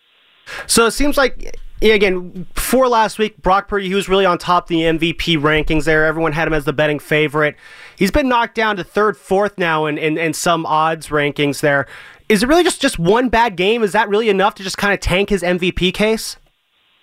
[0.67, 1.57] So it seems like
[1.93, 5.85] again, before last week, Brock Purdy, he was really on top of the MVP rankings
[5.85, 6.05] there.
[6.05, 7.55] Everyone had him as the betting favorite.
[7.95, 11.87] He's been knocked down to third, fourth now in, in, in some odds rankings there.
[12.27, 13.83] Is it really just, just one bad game?
[13.83, 16.37] Is that really enough to just kind of tank his MVP case?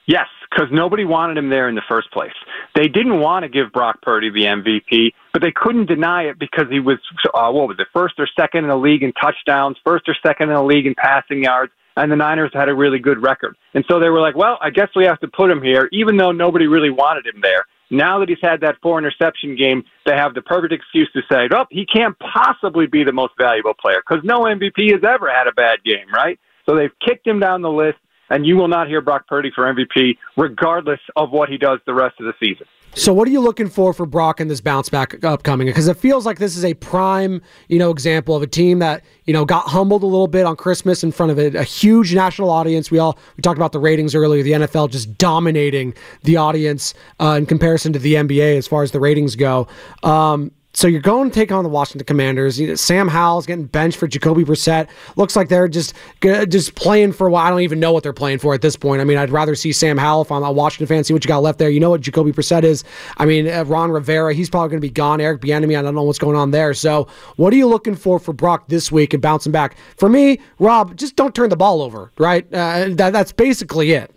[0.06, 2.32] Yes, because nobody wanted him there in the first place.
[2.74, 6.66] They didn't want to give Brock Purdy the MVP, but they couldn't deny it because
[6.70, 6.98] he was,
[7.34, 10.48] uh, what was it, first or second in the league in touchdowns, first or second
[10.48, 13.56] in the league in passing yards and the Niners had a really good record.
[13.74, 16.16] And so they were like, well, I guess we have to put him here, even
[16.16, 17.64] though nobody really wanted him there.
[17.90, 21.48] Now that he's had that four interception game, they have the perfect excuse to say,
[21.54, 25.46] oh, he can't possibly be the most valuable player because no MVP has ever had
[25.46, 26.40] a bad game, right?
[26.66, 27.98] So they've kicked him down the list,
[28.32, 31.94] and you will not hear Brock Purdy for MVP regardless of what he does the
[31.94, 32.66] rest of the season.
[32.94, 35.66] So, what are you looking for for Brock in this bounce back upcoming?
[35.66, 39.02] Because it feels like this is a prime, you know, example of a team that
[39.24, 42.14] you know got humbled a little bit on Christmas in front of a, a huge
[42.14, 42.90] national audience.
[42.90, 44.42] We all we talked about the ratings earlier.
[44.42, 48.90] The NFL just dominating the audience uh, in comparison to the NBA as far as
[48.90, 49.68] the ratings go.
[50.02, 52.80] Um, so you're going to take on the Washington Commanders.
[52.80, 54.88] Sam Howell's getting benched for Jacoby Brissett.
[55.16, 58.38] Looks like they're just just playing for what I don't even know what they're playing
[58.38, 59.00] for at this point.
[59.00, 61.04] I mean, I'd rather see Sam Howell if I'm a Washington fan.
[61.04, 61.68] See what you got left there.
[61.68, 62.84] You know what Jacoby Brissett is.
[63.18, 64.32] I mean, uh, Ron Rivera.
[64.32, 65.20] He's probably going to be gone.
[65.20, 65.78] Eric Bieniemy.
[65.78, 66.72] I don't know what's going on there.
[66.72, 67.06] So
[67.36, 69.76] what are you looking for for Brock this week and bouncing back?
[69.96, 72.10] For me, Rob, just don't turn the ball over.
[72.18, 72.46] Right.
[72.52, 74.10] Uh, that, that's basically it.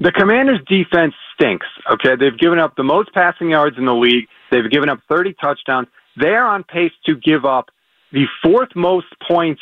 [0.00, 1.66] The Commanders' defense stinks.
[1.90, 4.28] Okay, they've given up the most passing yards in the league.
[4.50, 5.88] They've given up 30 touchdowns.
[6.16, 7.70] They're on pace to give up
[8.12, 9.60] the fourth most points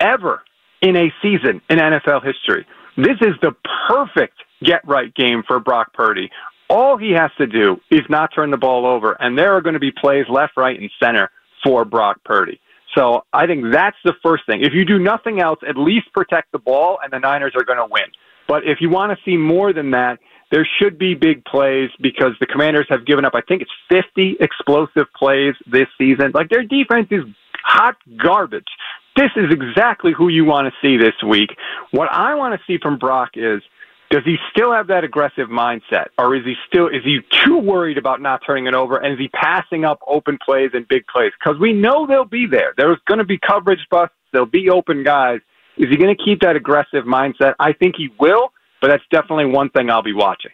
[0.00, 0.42] ever
[0.82, 2.66] in a season in NFL history.
[2.96, 3.54] This is the
[3.88, 6.30] perfect get right game for Brock Purdy.
[6.68, 9.74] All he has to do is not turn the ball over, and there are going
[9.74, 11.30] to be plays left, right, and center
[11.64, 12.60] for Brock Purdy.
[12.94, 14.62] So I think that's the first thing.
[14.62, 17.78] If you do nothing else, at least protect the ball, and the Niners are going
[17.78, 18.10] to win.
[18.46, 20.18] But if you want to see more than that,
[20.50, 24.36] there should be big plays because the Commanders have given up, I think it's 50
[24.40, 26.32] explosive plays this season.
[26.32, 27.24] Like their defense is
[27.62, 28.68] hot garbage.
[29.16, 31.50] This is exactly who you want to see this week.
[31.90, 33.62] What I want to see from Brock is
[34.10, 36.06] does he still have that aggressive mindset?
[36.16, 38.96] Or is he still is he too worried about not turning it over?
[38.96, 41.32] And is he passing up open plays and big plays?
[41.38, 42.72] Because we know they'll be there.
[42.76, 44.14] There's going to be coverage busts.
[44.32, 45.40] There'll be open guys.
[45.76, 47.54] Is he going to keep that aggressive mindset?
[47.58, 50.50] I think he will but that's definitely one thing I'll be watching.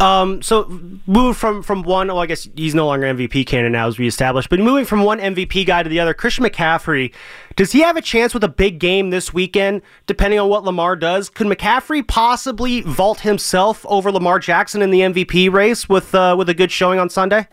[0.00, 0.66] Um, so
[1.06, 4.06] moving from from one, well, I guess he's no longer MVP candidate now, as we
[4.06, 4.50] established.
[4.50, 7.14] But moving from one MVP guy to the other, Christian McCaffrey,
[7.54, 9.82] does he have a chance with a big game this weekend?
[10.06, 15.00] Depending on what Lamar does, could McCaffrey possibly vault himself over Lamar Jackson in the
[15.00, 17.48] MVP race with uh, with a good showing on Sunday?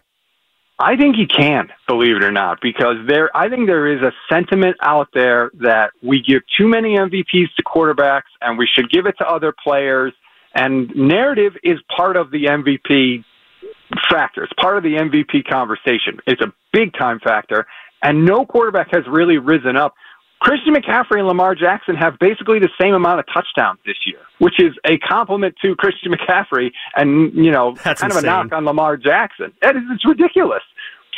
[0.84, 4.12] I think he can, believe it or not, because there I think there is a
[4.30, 9.06] sentiment out there that we give too many MVPs to quarterbacks and we should give
[9.06, 10.12] it to other players
[10.56, 13.24] and narrative is part of the MVP
[14.10, 14.44] factor.
[14.44, 16.20] It's part of the MVP conversation.
[16.28, 17.66] It's a big time factor
[18.02, 19.94] and no quarterback has really risen up.
[20.42, 24.60] Christian McCaffrey and Lamar Jackson have basically the same amount of touchdowns this year, which
[24.60, 28.28] is a compliment to Christian McCaffrey and, you know, That's kind insane.
[28.30, 29.54] of a knock on Lamar Jackson.
[29.62, 30.62] That is, it's ridiculous.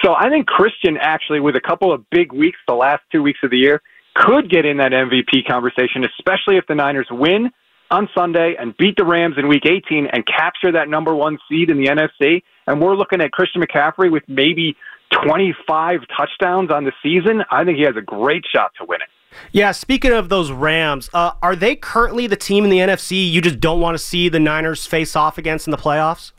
[0.04, 3.40] So I think Christian actually, with a couple of big weeks, the last two weeks
[3.44, 3.82] of the year,
[4.16, 7.52] could get in that MVP conversation, especially if the Niners win
[7.92, 11.70] on Sunday and beat the Rams in week 18 and capture that number one seed
[11.70, 12.42] in the NFC.
[12.68, 14.76] And we're looking at Christian McCaffrey with maybe
[15.24, 17.44] 25 touchdowns on the season.
[17.52, 19.10] I think he has a great shot to win it.
[19.52, 23.42] Yeah, speaking of those Rams, uh, are they currently the team in the NFC you
[23.42, 26.32] just don't want to see the Niners face off against in the playoffs?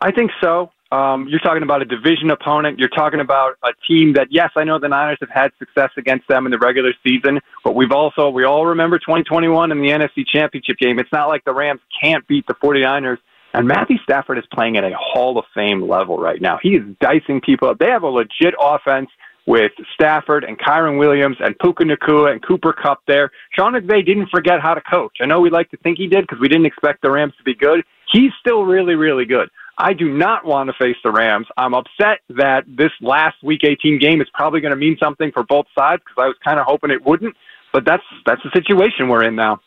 [0.00, 0.70] I think so.
[0.92, 2.78] Um, you're talking about a division opponent.
[2.78, 6.28] You're talking about a team that, yes, I know the Niners have had success against
[6.28, 10.24] them in the regular season, but we've also, we all remember 2021 in the NFC
[10.26, 10.98] Championship game.
[10.98, 13.18] It's not like the Rams can't beat the 49ers.
[13.54, 16.58] And Matthew Stafford is playing at a Hall of Fame level right now.
[16.60, 17.78] He is dicing people up.
[17.78, 19.08] They have a legit offense
[19.46, 23.30] with Stafford and Kyren Williams and Puka Nacua and Cooper Kupp there.
[23.52, 25.18] Sean McVay didn't forget how to coach.
[25.20, 27.44] I know we like to think he did because we didn't expect the Rams to
[27.44, 27.84] be good.
[28.12, 29.50] He's still really, really good.
[29.76, 31.46] I do not want to face the Rams.
[31.56, 35.42] I'm upset that this last Week 18 game is probably going to mean something for
[35.42, 37.36] both sides because I was kind of hoping it wouldn't.
[37.72, 39.60] But that's that's the situation we're in now.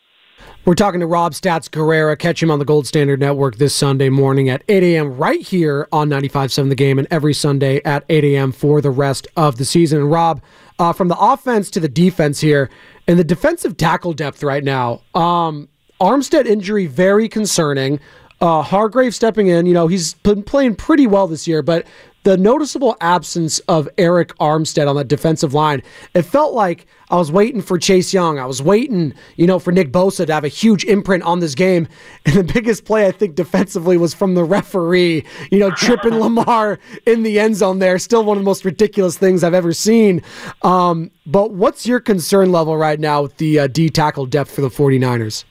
[0.64, 2.18] We're talking to Rob Stats Guerrera.
[2.18, 5.16] Catch him on the Gold Standard Network this Sunday morning at 8 a.m.
[5.16, 8.52] right here on 95.7 The Game and every Sunday at 8 a.m.
[8.52, 10.00] for the rest of the season.
[10.00, 10.42] And Rob,
[10.78, 12.70] uh, from the offense to the defense here,
[13.06, 15.68] and the defensive tackle depth right now, um,
[16.00, 17.98] Armstead injury very concerning.
[18.40, 21.86] Uh, Hargrave stepping in, you know, he's been playing pretty well this year, but
[22.24, 25.82] the noticeable absence of Arik Armstead on that defensive line,
[26.14, 28.38] it felt like I was waiting for Chase Young.
[28.38, 31.54] I was waiting, you know, for Nick Bosa to have a huge imprint on this
[31.54, 31.88] game.
[32.26, 36.78] And the biggest play, I think, defensively was from the referee, you know, tripping Lamar
[37.06, 37.98] in the end zone there.
[37.98, 40.22] Still one of the most ridiculous things I've ever seen.
[40.60, 44.60] Um, but what's your concern level right now with the uh, D tackle depth for
[44.60, 45.44] the 49ers?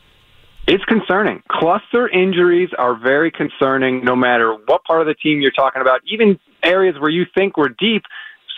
[0.68, 1.41] It's concerning.
[1.49, 6.01] Cluster injuries are very concerning no matter what part of the team you're talking about,
[6.05, 8.03] even areas where you think we're deep.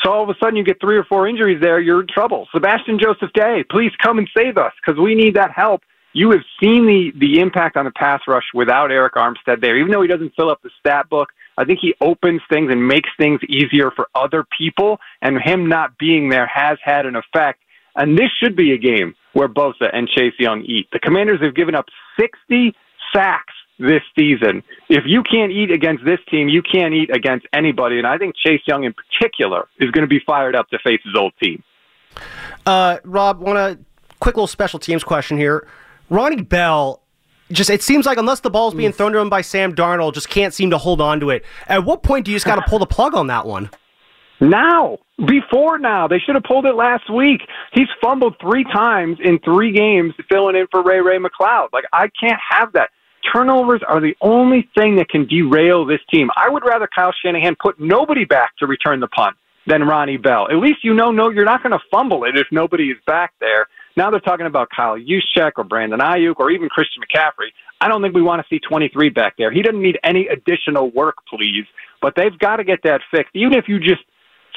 [0.02, 2.48] So all of a sudden you get three or four injuries there, you're in trouble.
[2.52, 5.84] Sebastian Joseph Day, please come and save us because we need that help.
[6.14, 9.78] You have seen the, the impact on the pass rush without Arik Armstead there.
[9.78, 11.30] Even though he doesn't fill up the stat book,
[11.60, 15.96] I think he opens things and makes things easier for other people, and him not
[16.00, 17.60] being there has had an effect.
[17.96, 20.88] And this should be a game where Bosa and Chase Young eat.
[20.92, 21.86] The Commanders have given up
[22.20, 22.76] 60
[23.14, 24.62] sacks this season.
[24.90, 27.98] If you can't eat against this team, you can't eat against anybody.
[27.98, 31.00] And I think Chase Young in particular is going to be fired up to face
[31.04, 31.64] his old team.
[32.66, 33.80] Uh, Rob, want a
[34.20, 35.68] quick little special teams question here.
[36.10, 37.02] Ronnie Bell,
[37.52, 40.30] just it seems like unless the ball's being thrown to him by Sam Darnold, just
[40.30, 41.46] can't seem to hold on to it.
[41.68, 43.70] At what point do you just got to pull the plug on that one?
[44.42, 47.42] Now, before now, they should have pulled it last week.
[47.74, 51.68] He's fumbled three times in three games, filling in for Ray Ray McCloud.
[51.74, 52.90] Like I can't have that.
[53.34, 56.30] Turnovers are the only thing that can derail this team.
[56.38, 59.36] I would rather Kyle Shanahan put nobody back to return the punt
[59.68, 60.48] than Ronnie Bell.
[60.50, 63.34] At least you know, no, you're not going to fumble it if nobody is back
[63.42, 63.68] there.
[63.98, 67.50] Now they're talking about Kyle Juszczyk or Brandon Aiyuk or even Christian McCaffrey.
[67.82, 69.52] I don't think we want to see 23 back there.
[69.52, 71.66] He doesn't need any additional work, please.
[72.02, 73.36] But they've got to get that fixed.
[73.36, 74.02] Even if you just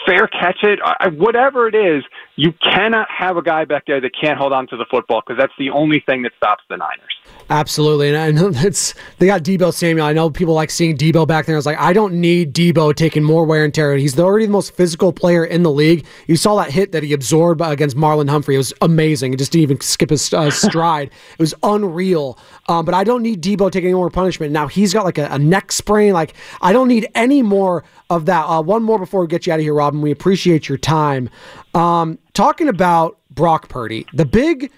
[0.07, 0.79] fair catch it,
[1.17, 2.05] whatever it is,
[2.37, 5.39] you cannot have a guy back there that can't hold on to the football because
[5.39, 7.13] that's the only thing that stops the Niners.
[7.51, 10.07] Absolutely, and I know it's they got Deebo Samuel.
[10.07, 11.57] I know people like seeing Deebo back there.
[11.57, 13.97] I was like, I don't need Deebo taking more wear and tear.
[13.97, 16.07] He's already the most physical player in the league.
[16.27, 18.55] You saw that hit that he absorbed against Marlon Humphrey.
[18.55, 19.35] It was amazing.
[19.35, 21.09] It just didn't even skip his uh, stride.
[21.09, 22.39] it was unreal.
[22.69, 24.53] Um, but I don't need Deebo taking any more punishment.
[24.53, 26.15] Now he's got like a, a neck sprain.
[26.15, 28.45] Like I don't need any more of that.
[28.45, 30.01] Uh, one more before we get you out of here, Robin.
[30.01, 31.29] We appreciate your time.
[31.75, 34.71] Um, talking about Brock Purdy, the big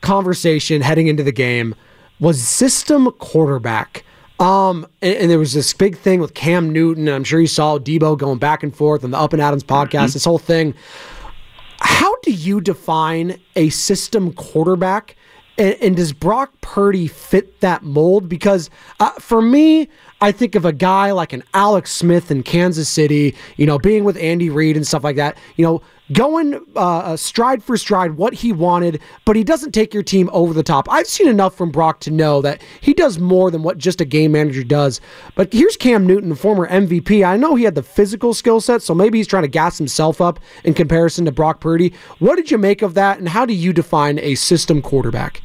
[0.00, 1.74] conversation heading into the game
[2.18, 4.04] was system quarterback.
[4.38, 7.46] Um, and, and, there was this big thing with Cam Newton, and I'm sure you
[7.46, 10.12] saw Deebo going back and forth on the Up and Adams podcast, mm-hmm.
[10.12, 10.72] this whole thing.
[11.80, 15.16] How do you define a system quarterback?
[15.58, 18.30] And, and does Brock Purdy fit that mold?
[18.30, 19.90] Because uh, for me,
[20.22, 24.04] I think of a guy like an Alex Smith in Kansas City, you know, being
[24.04, 25.82] with Andy Reid and stuff like that, you know,
[26.12, 30.52] going uh, stride for stride what he wanted, but he doesn't take your team over
[30.52, 30.90] the top.
[30.90, 34.04] I've seen enough from Brock to know that he does more than what just a
[34.04, 35.00] game manager does.
[35.34, 37.26] But here's Cam Newton, former MVP.
[37.26, 40.20] I know he had the physical skill set, so maybe he's trying to gas himself
[40.20, 41.92] up in comparison to Brock Purdy.
[42.18, 45.42] What did you make of that, and how do you define a system quarterback?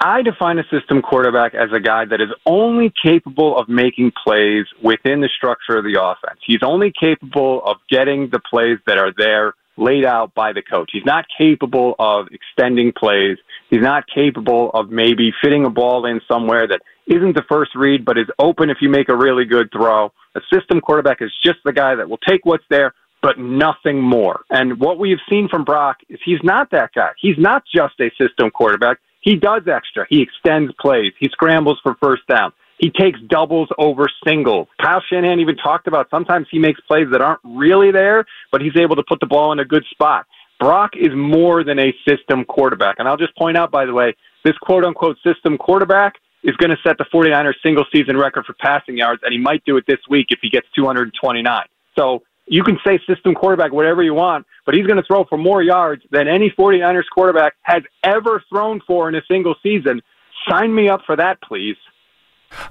[0.00, 4.66] I define a system quarterback as a guy that is only capable of making plays
[4.82, 6.38] within the structure of the offense.
[6.46, 10.90] He's only capable of getting the plays that are there laid out by the coach.
[10.92, 13.38] He's not capable of extending plays.
[13.70, 18.04] He's not capable of maybe fitting a ball in somewhere that isn't the first read,
[18.04, 20.12] but is open if you make a really good throw.
[20.34, 24.40] A system quarterback is just the guy that will take what's there, but nothing more.
[24.50, 27.10] And what we have seen from Brock is he's not that guy.
[27.20, 28.98] He's not just a system quarterback.
[29.20, 30.06] He does extra.
[30.08, 31.12] He extends plays.
[31.18, 32.52] He scrambles for first down.
[32.78, 34.68] He takes doubles over singles.
[34.80, 38.76] Kyle Shanahan even talked about sometimes he makes plays that aren't really there, but he's
[38.76, 40.26] able to put the ball in a good spot.
[40.60, 42.96] Brock is more than a system quarterback.
[42.98, 44.14] And I'll just point out, by the way,
[44.44, 46.14] this quote unquote system quarterback
[46.44, 49.64] is going to set the 49ers single season record for passing yards, and he might
[49.64, 51.64] do it this week if he gets 229.
[51.98, 55.36] So you can say system quarterback whatever you want, but he's going to throw for
[55.36, 60.00] more yards than any 49ers quarterback has ever thrown for in a single season.
[60.48, 61.76] Sign me up for that, please.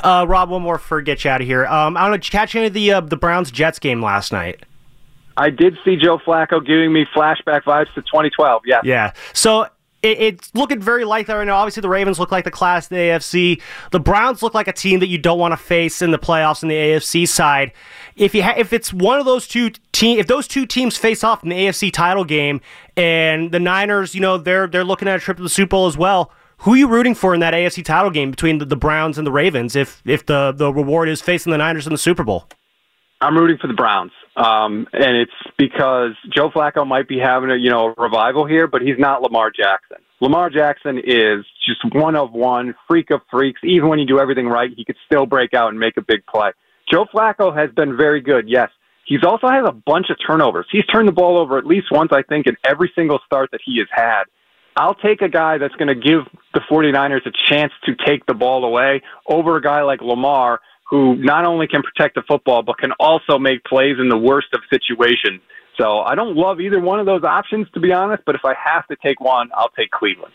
[0.04, 1.66] Uh, Rob, one more for get you out of here.
[1.66, 2.18] Um, I don't know.
[2.18, 4.64] Did you catch any of the uh, the Browns Jets game last night?
[5.38, 8.64] I did see Joe Flacco giving me flashback vibes to 2012.
[8.66, 8.80] Yeah.
[8.84, 9.12] Yeah.
[9.34, 9.68] So
[10.06, 11.58] it, it's looking very like that right now.
[11.58, 13.62] Obviously, the Ravens look like the class of the AFC.
[13.92, 16.64] The Browns look like a team that you don't want to face in the playoffs
[16.64, 17.74] in the AFC side.
[18.16, 21.24] If you ha- if it's one of those two team, if those two teams face
[21.24, 22.62] off in the AFC title game,
[22.96, 25.88] and the Niners, you know, they're they're looking at a trip to the Super Bowl
[25.88, 26.32] as well.
[26.60, 29.26] Who are you rooting for in that AFC title game between the, the Browns and
[29.26, 29.76] the Ravens?
[29.76, 32.48] If if the the reward is facing the Niners in the Super Bowl,
[33.22, 34.12] I'm rooting for the Browns.
[34.36, 38.68] Um, and it's because Joe Flacco might be having a you know a revival here,
[38.68, 39.98] but he's not Lamar Jackson.
[40.22, 43.60] Lamar Jackson is just one of one, freak of freaks.
[43.64, 46.26] Even when you do everything right, he could still break out and make a big
[46.26, 46.52] play.
[46.92, 48.70] Joe Flacco has been very good, yes.
[49.06, 50.66] He's also has a bunch of turnovers.
[50.72, 53.62] He's turned the ball over at least once, I think, in every single start that
[53.64, 54.24] he has had.
[54.76, 58.34] I'll take a guy that's going to give the 49ers a chance to take the
[58.34, 60.60] ball away over a guy like Lamar,
[60.90, 64.48] who not only can protect the football, but can also make plays in the worst
[64.54, 65.42] of situations.
[65.80, 68.54] So I don't love either one of those options, to be honest, but if I
[68.54, 70.34] have to take one, I'll take Cleveland.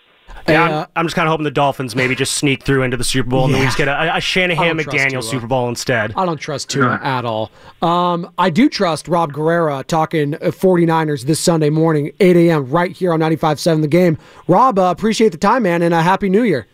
[0.49, 3.05] Yeah, I'm, I'm, just kind of hoping the Dolphins maybe just sneak through into the
[3.05, 6.13] Super Bowl and then we just get a, a Shanahan McDaniel Super Bowl instead.
[6.17, 7.51] I don't trust Tua at all.
[7.83, 13.13] Um, I do trust Rob Guerrera talking 49ers this Sunday morning, 8 a.m., right here
[13.13, 14.19] on 95.7 The Game.
[14.49, 16.67] Rob, uh, appreciate the time, man, and a Happy New Year.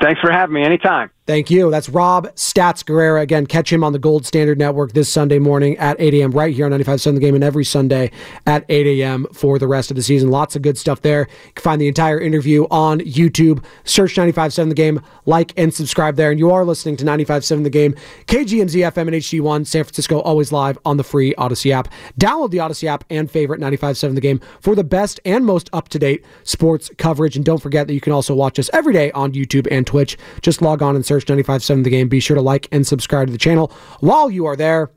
[0.00, 1.10] Thanks for having me anytime.
[1.26, 1.70] Thank you.
[1.70, 3.22] That's Rob Stats Guerrera.
[3.22, 6.32] Again, catch him on the Gold Standard Network this Sunday morning at 8 a.m.
[6.32, 8.10] right here on 95.7 The Game and every Sunday
[8.46, 9.26] at 8 a.m.
[9.32, 10.30] for the rest of the season.
[10.30, 11.20] Lots of good stuff there.
[11.20, 13.64] You can find the entire interview on YouTube.
[13.84, 16.30] Search 95.7 The Game, like and subscribe there.
[16.30, 17.94] And you are listening to 95.7 The Game,
[18.26, 21.88] KGMZ FM and HD1, San Francisco, always live on the free Audacy app.
[22.20, 26.22] Download the Audacy app and favorite 95.7 The Game for the best and most up-to-date
[26.42, 27.34] sports coverage.
[27.34, 30.18] And don't forget that you can also watch us every day on YouTube and Twitch.
[30.42, 32.08] Just log on and search search 95.7 The Game.
[32.08, 34.90] Be sure to like and subscribe to the channel while you are there.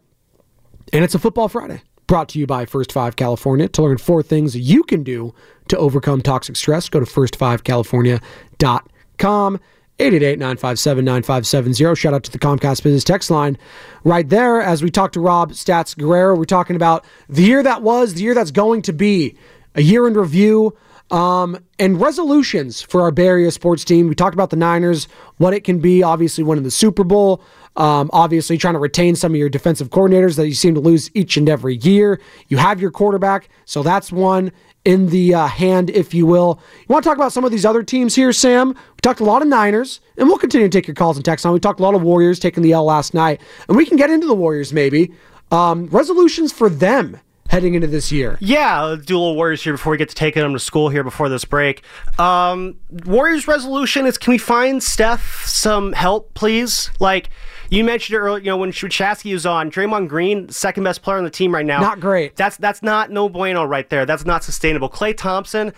[0.94, 3.68] And it's a Football Friday brought to you by First Five California.
[3.68, 5.36] To learn four things you can do
[5.68, 9.60] to overcome toxic stress, go to first5california.com.
[10.00, 11.98] 888-957-9570.
[11.98, 13.58] Shout out to the Comcast Business Text line.
[14.04, 17.82] Right there, as we talk to Rob Stats Guerrera, we're talking about the year that
[17.82, 19.36] was, the year that's going to be,
[19.74, 20.78] a year in review,
[21.12, 24.08] um, and resolutions for our Bay Area sports team.
[24.08, 27.42] We talked about the Niners, what it can be, obviously winning the Super Bowl,
[27.76, 31.10] um, obviously trying to retain some of your defensive coordinators that you seem to lose
[31.14, 32.20] each and every year.
[32.48, 34.52] You have your quarterback, so that's one
[34.84, 36.60] in the uh, hand, if you will.
[36.80, 38.70] You want to talk about some of these other teams here, Sam?
[38.70, 41.46] We talked a lot of Niners, and we'll continue to take your calls and texts
[41.46, 41.54] on.
[41.54, 44.10] We talked a lot of Warriors taking the L last night, and we can get
[44.10, 45.14] into the Warriors maybe.
[45.52, 47.20] Um, resolutions for them
[47.50, 48.38] heading into this year.
[48.40, 50.90] Yeah, let's do a little Warriors here before we get to taking them to school
[50.90, 51.84] here before this break.
[52.20, 56.90] Um, Warriors resolution is can we find Steph some help, please?
[57.00, 57.30] Like
[57.70, 61.18] you mentioned it earlier, you know, when Shasky was on, Draymond Green, second best player
[61.18, 61.80] on the team right now.
[61.80, 62.36] Not great.
[62.36, 64.06] That's that's not no bueno right there.
[64.06, 64.90] That's not sustainable.
[64.90, 65.74] Klay Thompson,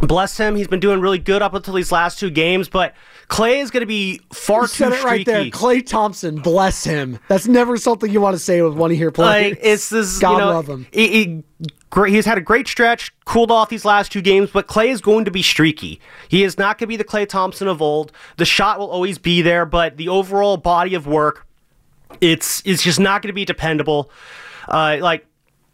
[0.00, 0.56] Bless him.
[0.56, 2.94] He's been doing really good up until these last two games, but
[3.28, 5.40] Klay is going to be far You too said it right there.
[5.40, 5.50] streaky.
[5.58, 7.18] Klay Thompson, bless him.
[7.28, 9.52] That's never something you want to say with one of your players.
[9.52, 10.86] Like it's this, God you know, love him.
[10.92, 11.44] He, he-
[11.88, 15.00] great, he's had a great stretch, cooled off these last two games, but Klay is
[15.00, 15.98] going to be streaky.
[16.28, 18.12] He is not going to be the Klay Thompson of old.
[18.36, 21.46] The shot will always be there, but the overall body of work,
[22.20, 24.10] it's it's just not going to be dependable.
[24.68, 25.26] Uh, like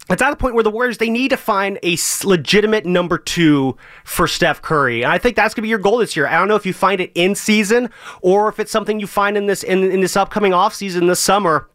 [0.09, 3.77] it's at the point where the Warriors they need to find a legitimate number two
[4.03, 6.27] for Steph Curry, and I think that's going to be your goal this year.
[6.27, 7.89] I don't know if you find it in season
[8.21, 11.69] or if it's something you find in this in, in this upcoming offseason this summer.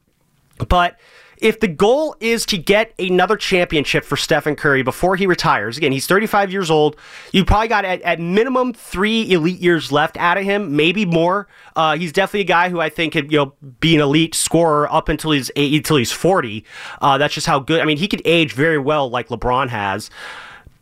[0.69, 0.99] But
[1.41, 5.93] if the goal is to get another championship for Stephen Curry before he retires, again,
[5.93, 6.97] he's 35 years old.
[7.33, 11.49] You probably got at, at minimum three elite years left out of him, maybe more.
[11.77, 14.91] Uh, he's definitely a guy who I think could you know be an elite scorer
[14.93, 16.65] up until he's eight, until he's 40.
[17.01, 17.81] Uh, that's just how good.
[17.81, 20.11] I mean, he could age very well like LeBron has.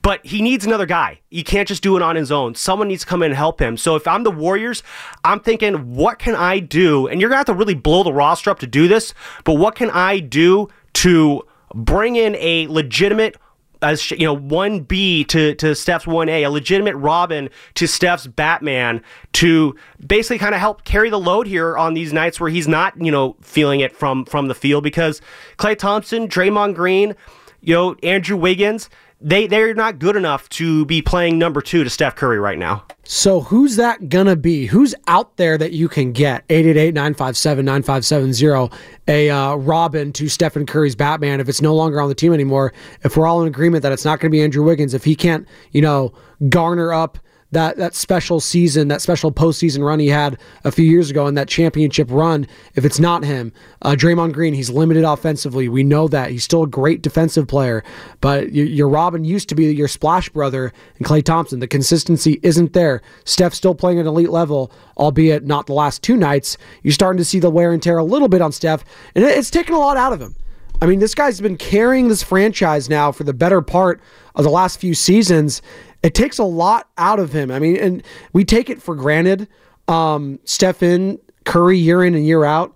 [0.06, 1.18] But he needs another guy.
[1.30, 2.54] He can't just do it on his own.
[2.54, 3.76] Someone needs to come in and help him.
[3.76, 4.84] So if I'm the Warriors,
[5.24, 7.08] I'm thinking, what can I do?
[7.08, 9.14] And you're gonna have to really blow the roster up to do this.
[9.42, 11.44] But what can I do to
[11.74, 13.36] bring in a legitimate
[13.82, 18.28] as you know, one B to to Steph's one A, a legitimate Robin to Steph's
[18.28, 19.02] Batman
[19.32, 19.74] to
[20.06, 23.10] basically kind of help carry the load here on these nights where he's not, you
[23.10, 25.20] know, feeling it from from the field because
[25.58, 27.16] Klay Thompson, Draymond Green,
[27.60, 28.88] you know, Andrew Wiggins,
[29.20, 32.84] they they're not good enough to be playing number two to Steph Curry right now.
[33.04, 34.66] So who's that gonna be?
[34.66, 36.46] Who's out there that you can get?
[36.48, 38.72] 888-957-9570.
[39.08, 42.72] A uh, Robin to Stephen Curry's Batman if it's no longer on the team anymore.
[43.04, 45.46] If we're all in agreement that it's not gonna be Andrew Wiggins, if he can't,
[45.72, 46.12] you know,
[46.48, 47.18] garner up
[47.52, 51.36] that that special season, that special postseason run he had a few years ago, and
[51.38, 52.46] that championship run.
[52.74, 55.68] If it's not him, uh, Draymond Green, he's limited offensively.
[55.68, 57.84] We know that he's still a great defensive player,
[58.20, 61.60] but y- your Robin used to be your splash brother and Klay Thompson.
[61.60, 63.00] The consistency isn't there.
[63.24, 66.58] Steph's still playing at elite level, albeit not the last two nights.
[66.82, 68.84] You're starting to see the wear and tear a little bit on Steph,
[69.14, 70.34] and it- it's taken a lot out of him.
[70.82, 73.98] I mean, this guy's been carrying this franchise now for the better part
[74.34, 75.62] of the last few seasons.
[76.02, 77.50] It takes a lot out of him.
[77.50, 79.48] I mean, and we take it for granted.
[79.88, 82.74] Um, Stephen Curry, year in and year out.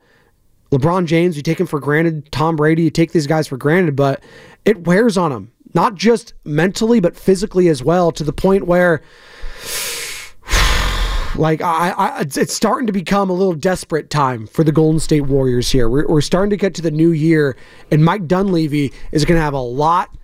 [0.73, 2.31] LeBron James, you take him for granted.
[2.31, 4.23] Tom Brady, you take these guys for granted, but
[4.65, 9.03] it wears on him, not just mentally, but physically as well, to the point where
[11.37, 15.01] like I, I it's, it's starting to become a little desperate time for the Golden
[15.01, 15.89] State Warriors here.
[15.89, 17.57] We're, we're starting to get to the new year,
[17.91, 20.17] and Mike Dunleavy is going to have a lot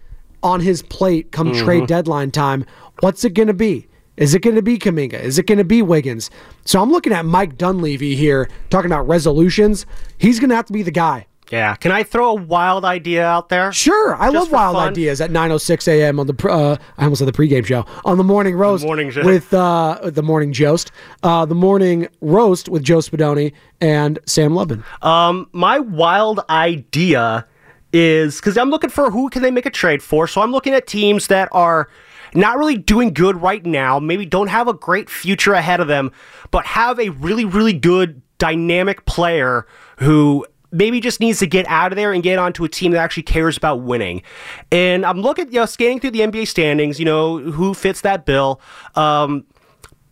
[0.43, 1.65] on his plate come Mm-hmm.
[1.65, 2.65] trade deadline time.
[3.01, 3.89] What's it going to be?
[4.17, 5.21] Is it going to be Kuminga?
[5.21, 6.31] Is it going to be Wiggins?
[6.65, 9.85] So I'm looking at Mike Dunleavy here, talking about resolutions.
[10.17, 11.27] He's going to have to be the guy.
[11.51, 11.77] Yeah.
[11.77, 13.73] Can I throw a wild idea out there?
[13.73, 14.89] Sure, I love wild fun?
[14.89, 16.19] ideas at 9:06 a.m.
[16.19, 19.55] on the uh, I almost said the pregame show on the morning roast morning with
[19.55, 20.91] uh, the morning jost,
[21.23, 24.83] uh, the morning roast with Joe Spadoni and Sam Lubin.
[25.03, 27.47] Um, my wild idea
[27.93, 30.27] is because I'm looking for who can they make a trade for.
[30.27, 31.89] So I'm looking at teams that are
[32.35, 36.13] not really doing good right now, maybe don't have a great future ahead of them,
[36.51, 39.67] but have a really, really good dynamic player
[39.99, 42.99] who maybe just needs to get out of there and get onto a team that
[42.99, 44.23] actually cares about winning.
[44.71, 48.27] And I'm looking, you know, scanning through the NBA standings, you know, who fits that
[48.27, 48.61] bill.
[48.95, 49.47] Um,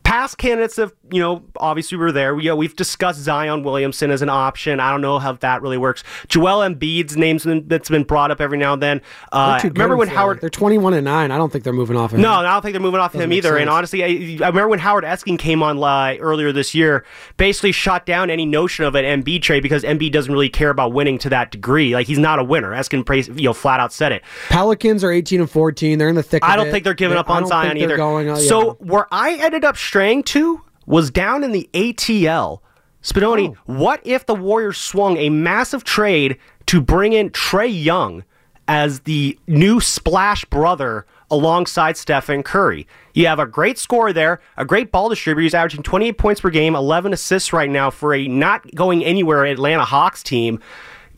[0.04, 2.34] past candidates have, you know, obviously were there.
[2.34, 4.78] We, you know, we've discussed Zion Williamson as an option.
[4.78, 6.04] I don't know how that really works.
[6.28, 9.02] Joel Embiid's name's been, that's been brought up every now and then.
[9.32, 10.08] Uh, remember when.
[10.08, 11.30] Howard they're 21 and nine.
[11.30, 12.12] I don't think they're moving off.
[12.12, 12.46] Of no, him.
[12.46, 13.56] I don't think they're moving off Doesn't him either.
[13.56, 17.04] And honestly, I, I remember when Howard Eskin came on uh, earlier this year,
[17.36, 20.92] basically shot down any notion of an Embiid trade because Embiid doesn't really care about
[20.92, 21.94] winning to that degree.
[21.94, 22.70] Like he's not a winner.
[22.72, 24.22] Eskin, you know, flat out said it.
[24.48, 25.98] Pelicans are 18 and 14.
[25.98, 26.44] They're in the thick.
[26.44, 26.70] I don't it.
[26.70, 27.96] think they're giving They- up on Zion either.
[27.96, 32.58] Going, uh, so where I ended up straying to was down in the ATL.
[33.00, 33.56] Spadoni, Oh.
[33.66, 36.36] what if the Warriors swung a massive trade
[36.66, 38.24] to bring in Trae Young
[38.66, 42.88] as the new splash brother alongside Stephen Curry?
[43.12, 45.44] You have a great scorer there, a great ball distributor.
[45.44, 49.44] He's averaging 28 points per game, 11 assists right now for a not going anywhere
[49.44, 50.58] Atlanta Hawks team.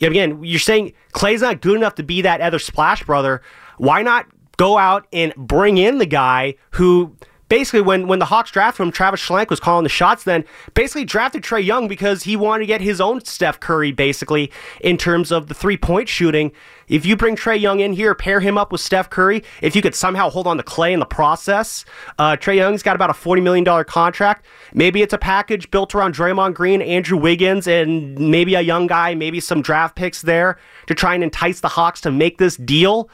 [0.03, 3.41] Again, you're saying Klay's not good enough to be that other splash brother.
[3.79, 4.27] Why not
[4.59, 7.17] go out and bring in the guy who
[7.49, 10.45] basically when when the Hawks drafted him, Travis Schlenk was calling the shots then,
[10.75, 14.97] basically drafted Trae Young because he wanted to get his own Steph Curry basically in
[14.97, 16.53] terms of the three-point shooting.
[16.89, 19.83] If you bring Trae Young in here, pair him up with Steph Curry, if you
[19.83, 21.85] could somehow hold on to Klay in the process,
[22.19, 24.47] uh, Trae Young's got about a $40 million contract.
[24.73, 29.15] Maybe it's a package built around Draymond Green, Andrew Wiggins, and maybe a young guy,
[29.15, 33.11] maybe some draft picks there to try and entice the Hawks to make this deal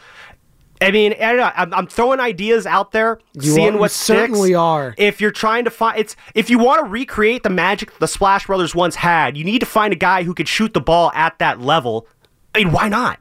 [0.83, 3.91] I mean, I don't know, I'm, I'm throwing ideas out there, You seeing are- what
[3.91, 4.95] you certainly are.
[4.99, 8.47] If you're trying to find, it's if you want to recreate the magic the Splash
[8.47, 11.39] Brothers once had, you need to find a guy who could shoot the ball at
[11.39, 12.07] that level.
[12.55, 13.19] I mean, why not?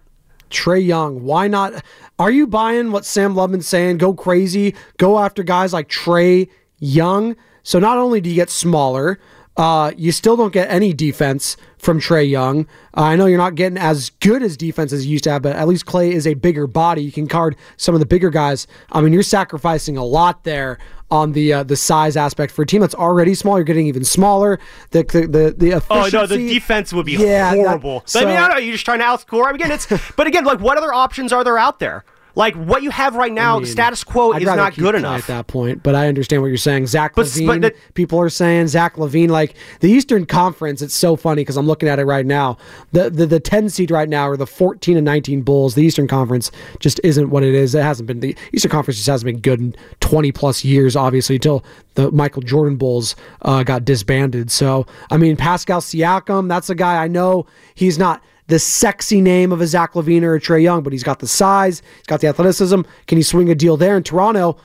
[0.50, 1.84] Trae Young, why not?
[2.20, 3.98] Are you buying what Sam Lubman's saying?
[4.00, 6.50] Go crazy, go after guys like Trae
[6.80, 7.36] Young.
[7.64, 9.20] So not only do you get smaller,
[9.56, 12.68] uh, you still don't get any defense from Trae Young.
[12.96, 15.42] Uh, I know you're not getting as good as defense as you used to have,
[15.42, 17.02] but at least Klay is a bigger body.
[17.04, 18.68] You can guard some of the bigger guys.
[18.92, 20.78] I mean, you're sacrificing a lot there
[21.10, 23.58] on the uh, the size aspect for a team that's already small.
[23.58, 24.60] You're getting even smaller.
[24.92, 28.04] The the the, the Oh no, the defense would be Yeah, that- horrible.
[28.14, 28.62] but I mean, so- I don't know.
[28.64, 29.46] You're just trying to outscore.
[29.46, 32.06] I mean, again, it's but again, like what other options are there out there?
[32.36, 35.20] Like what you have right now, I mean, status quo I'd is not good enough.
[35.20, 35.84] at that point.
[35.84, 36.88] But I understand what you're saying.
[36.88, 39.30] Zach But but Levine, the- people are saying Zach LaVine.
[39.30, 42.58] Like the Eastern Conference, it's so funny because I'm looking at it right now.
[42.94, 45.76] The, the the 10 seed right now are the 14 and 19 Bulls.
[45.76, 47.76] The Eastern Conference just isn't what it is.
[47.76, 51.36] It hasn't been the Eastern Conference just hasn't been good in 20 plus years, obviously,
[51.36, 51.64] until
[51.96, 54.50] the Michael Jordan Bulls uh, got disbanded.
[54.52, 57.46] So I mean, Pascal Siakam, that's a guy I know.
[57.76, 61.04] He's not the sexy name of a Zach LaVine or a Trae Young, but he's
[61.04, 62.82] got the size, he's got the athleticism.
[63.08, 64.58] Can he swing a deal there in Toronto?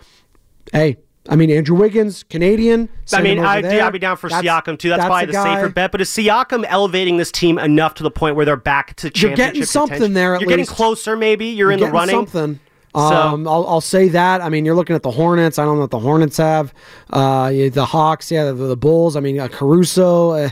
[0.72, 0.96] Hey,
[1.28, 2.88] I mean Andrew Wiggins, Canadian.
[3.12, 3.58] I mean, I.
[3.58, 4.88] I'd be down for That's- Siakam too.
[4.88, 5.92] That's, that's probably the guy- safer bet.
[5.92, 9.36] But is Siakam elevating this team enough to the point where they're back to You're
[9.36, 11.16] getting something there at You're getting closer.
[11.16, 12.16] Maybe you're, in the running.
[12.16, 12.60] Something.
[12.96, 14.40] So- Um, I'll, I'll say that.
[14.40, 15.58] I mean, you're looking at the Hornets.
[15.58, 16.72] I don't know what the Hornets have.
[17.10, 19.16] Uh, the Hawks, yeah, the, the Bulls.
[19.16, 20.30] I mean, uh, Caruso.
[20.30, 20.48] Uh,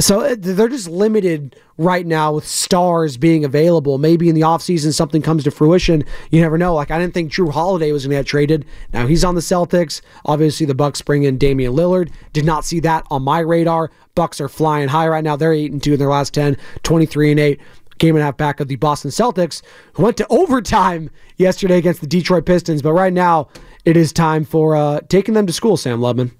[0.00, 3.98] so uh, they're just limited right now with stars being available.
[3.98, 6.04] Maybe in the offseason something comes to fruition.
[6.30, 6.74] You never know.
[6.74, 8.64] Like I didn't think Jrue Holiday was going to get traded.
[8.92, 10.00] Now he's on the Celtics.
[10.24, 12.10] Obviously, the Bucks bring in Damian Lillard.
[12.32, 13.90] Did not see that on my radar.
[14.14, 15.36] Bucks are flying high right now.
[15.36, 17.60] They're eight and two in their last 10, 23 and eight
[18.02, 19.62] game and a half back of the Boston Celtics,
[19.94, 22.82] who went to overtime yesterday against the Detroit Pistons.
[22.82, 23.48] But right now,
[23.86, 26.32] it is time for uh, taking them to school, Sam Lubman.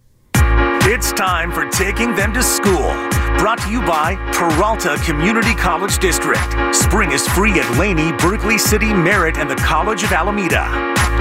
[0.85, 2.93] It's time for Taking Them to School.
[3.39, 6.75] Brought to you by Peralta Community College District.
[6.75, 10.67] Spring is free at Laney, Berkeley City, Merritt, and the College of Alameda.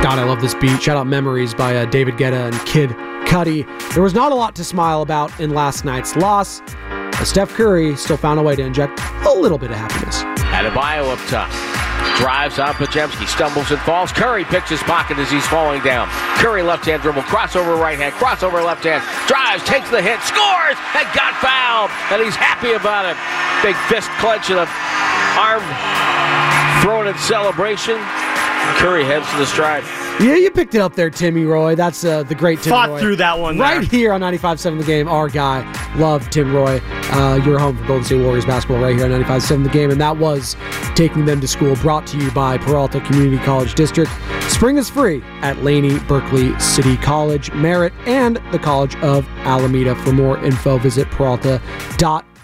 [0.02, 0.82] God, I love this beat.
[0.82, 2.90] Shout out Memories by uh, David Guetta and Kid
[3.28, 3.64] Cudi.
[3.94, 6.60] There was not a lot to smile about in last night's loss.
[7.22, 10.24] But Steph Curry still found a way to inject a little bit of happiness.
[10.50, 11.54] Adebayo up top.
[12.18, 14.12] Drives on Podziemski, stumbles and falls.
[14.12, 16.10] Curry picks his pocket as he's falling down.
[16.42, 20.82] Curry left hand dribble, crossover right hand, crossover left hand, drives, takes the hit, scores,
[20.98, 21.92] and got fouled.
[22.10, 23.14] And he's happy about it.
[23.62, 24.68] Big fist clench and a
[25.38, 25.62] arm
[26.82, 28.02] thrown in celebration.
[28.82, 29.86] Curry heads to the stride.
[30.20, 31.74] Yeah, you picked it up there, Timmy Roy.
[31.74, 33.00] That's uh, the great Tim Fought Roy.
[33.00, 34.00] through that one Right there.
[34.00, 35.66] here on 95.7 The Game, our guy.
[35.96, 36.80] Love Tim Roye.
[37.12, 39.90] Uh, your home for Golden State Warriors basketball right here on 95.7 The Game.
[39.90, 40.56] And that was
[40.94, 44.12] Taking Them to School, brought to you by Peralta Community College District.
[44.44, 49.96] Spring is free at Laney Berkeley City College, Merritt, and the College of Alameda.
[49.96, 51.10] For more info, visit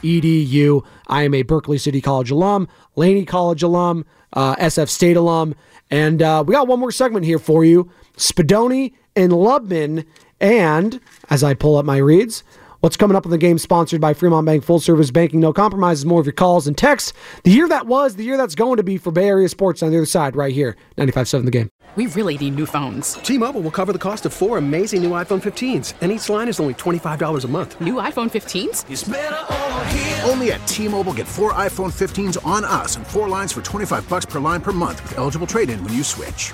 [0.01, 0.85] peralta.edu.
[1.07, 5.55] I am a Berkeley City College alum, Laney College alum, uh, SF State alum,
[5.89, 7.89] and uh, we got one more segment here for you.
[8.17, 10.05] Spadoni and Lubman,
[10.39, 12.43] and as I pull up my reads,
[12.87, 16.05] what's coming up in the game sponsored by Fremont Bank Full Service Banking, no compromises,
[16.05, 17.11] more of your calls and texts.
[17.43, 19.91] The year that was, the year that's going to be for Bay Area sports on
[19.91, 21.69] the other side, right here, 95.7 The Game.
[21.97, 23.15] We really need new phones.
[23.15, 26.61] T-Mobile will cover the cost of four amazing new iPhone 15s, and each line is
[26.61, 27.81] only $25 a month.
[27.81, 30.29] New iPhone 15s?
[30.29, 34.25] Only at T-Mobile get four iPhone 15s on us and four lines for 25 bucks
[34.25, 36.53] per line per month with eligible trade-in when you switch.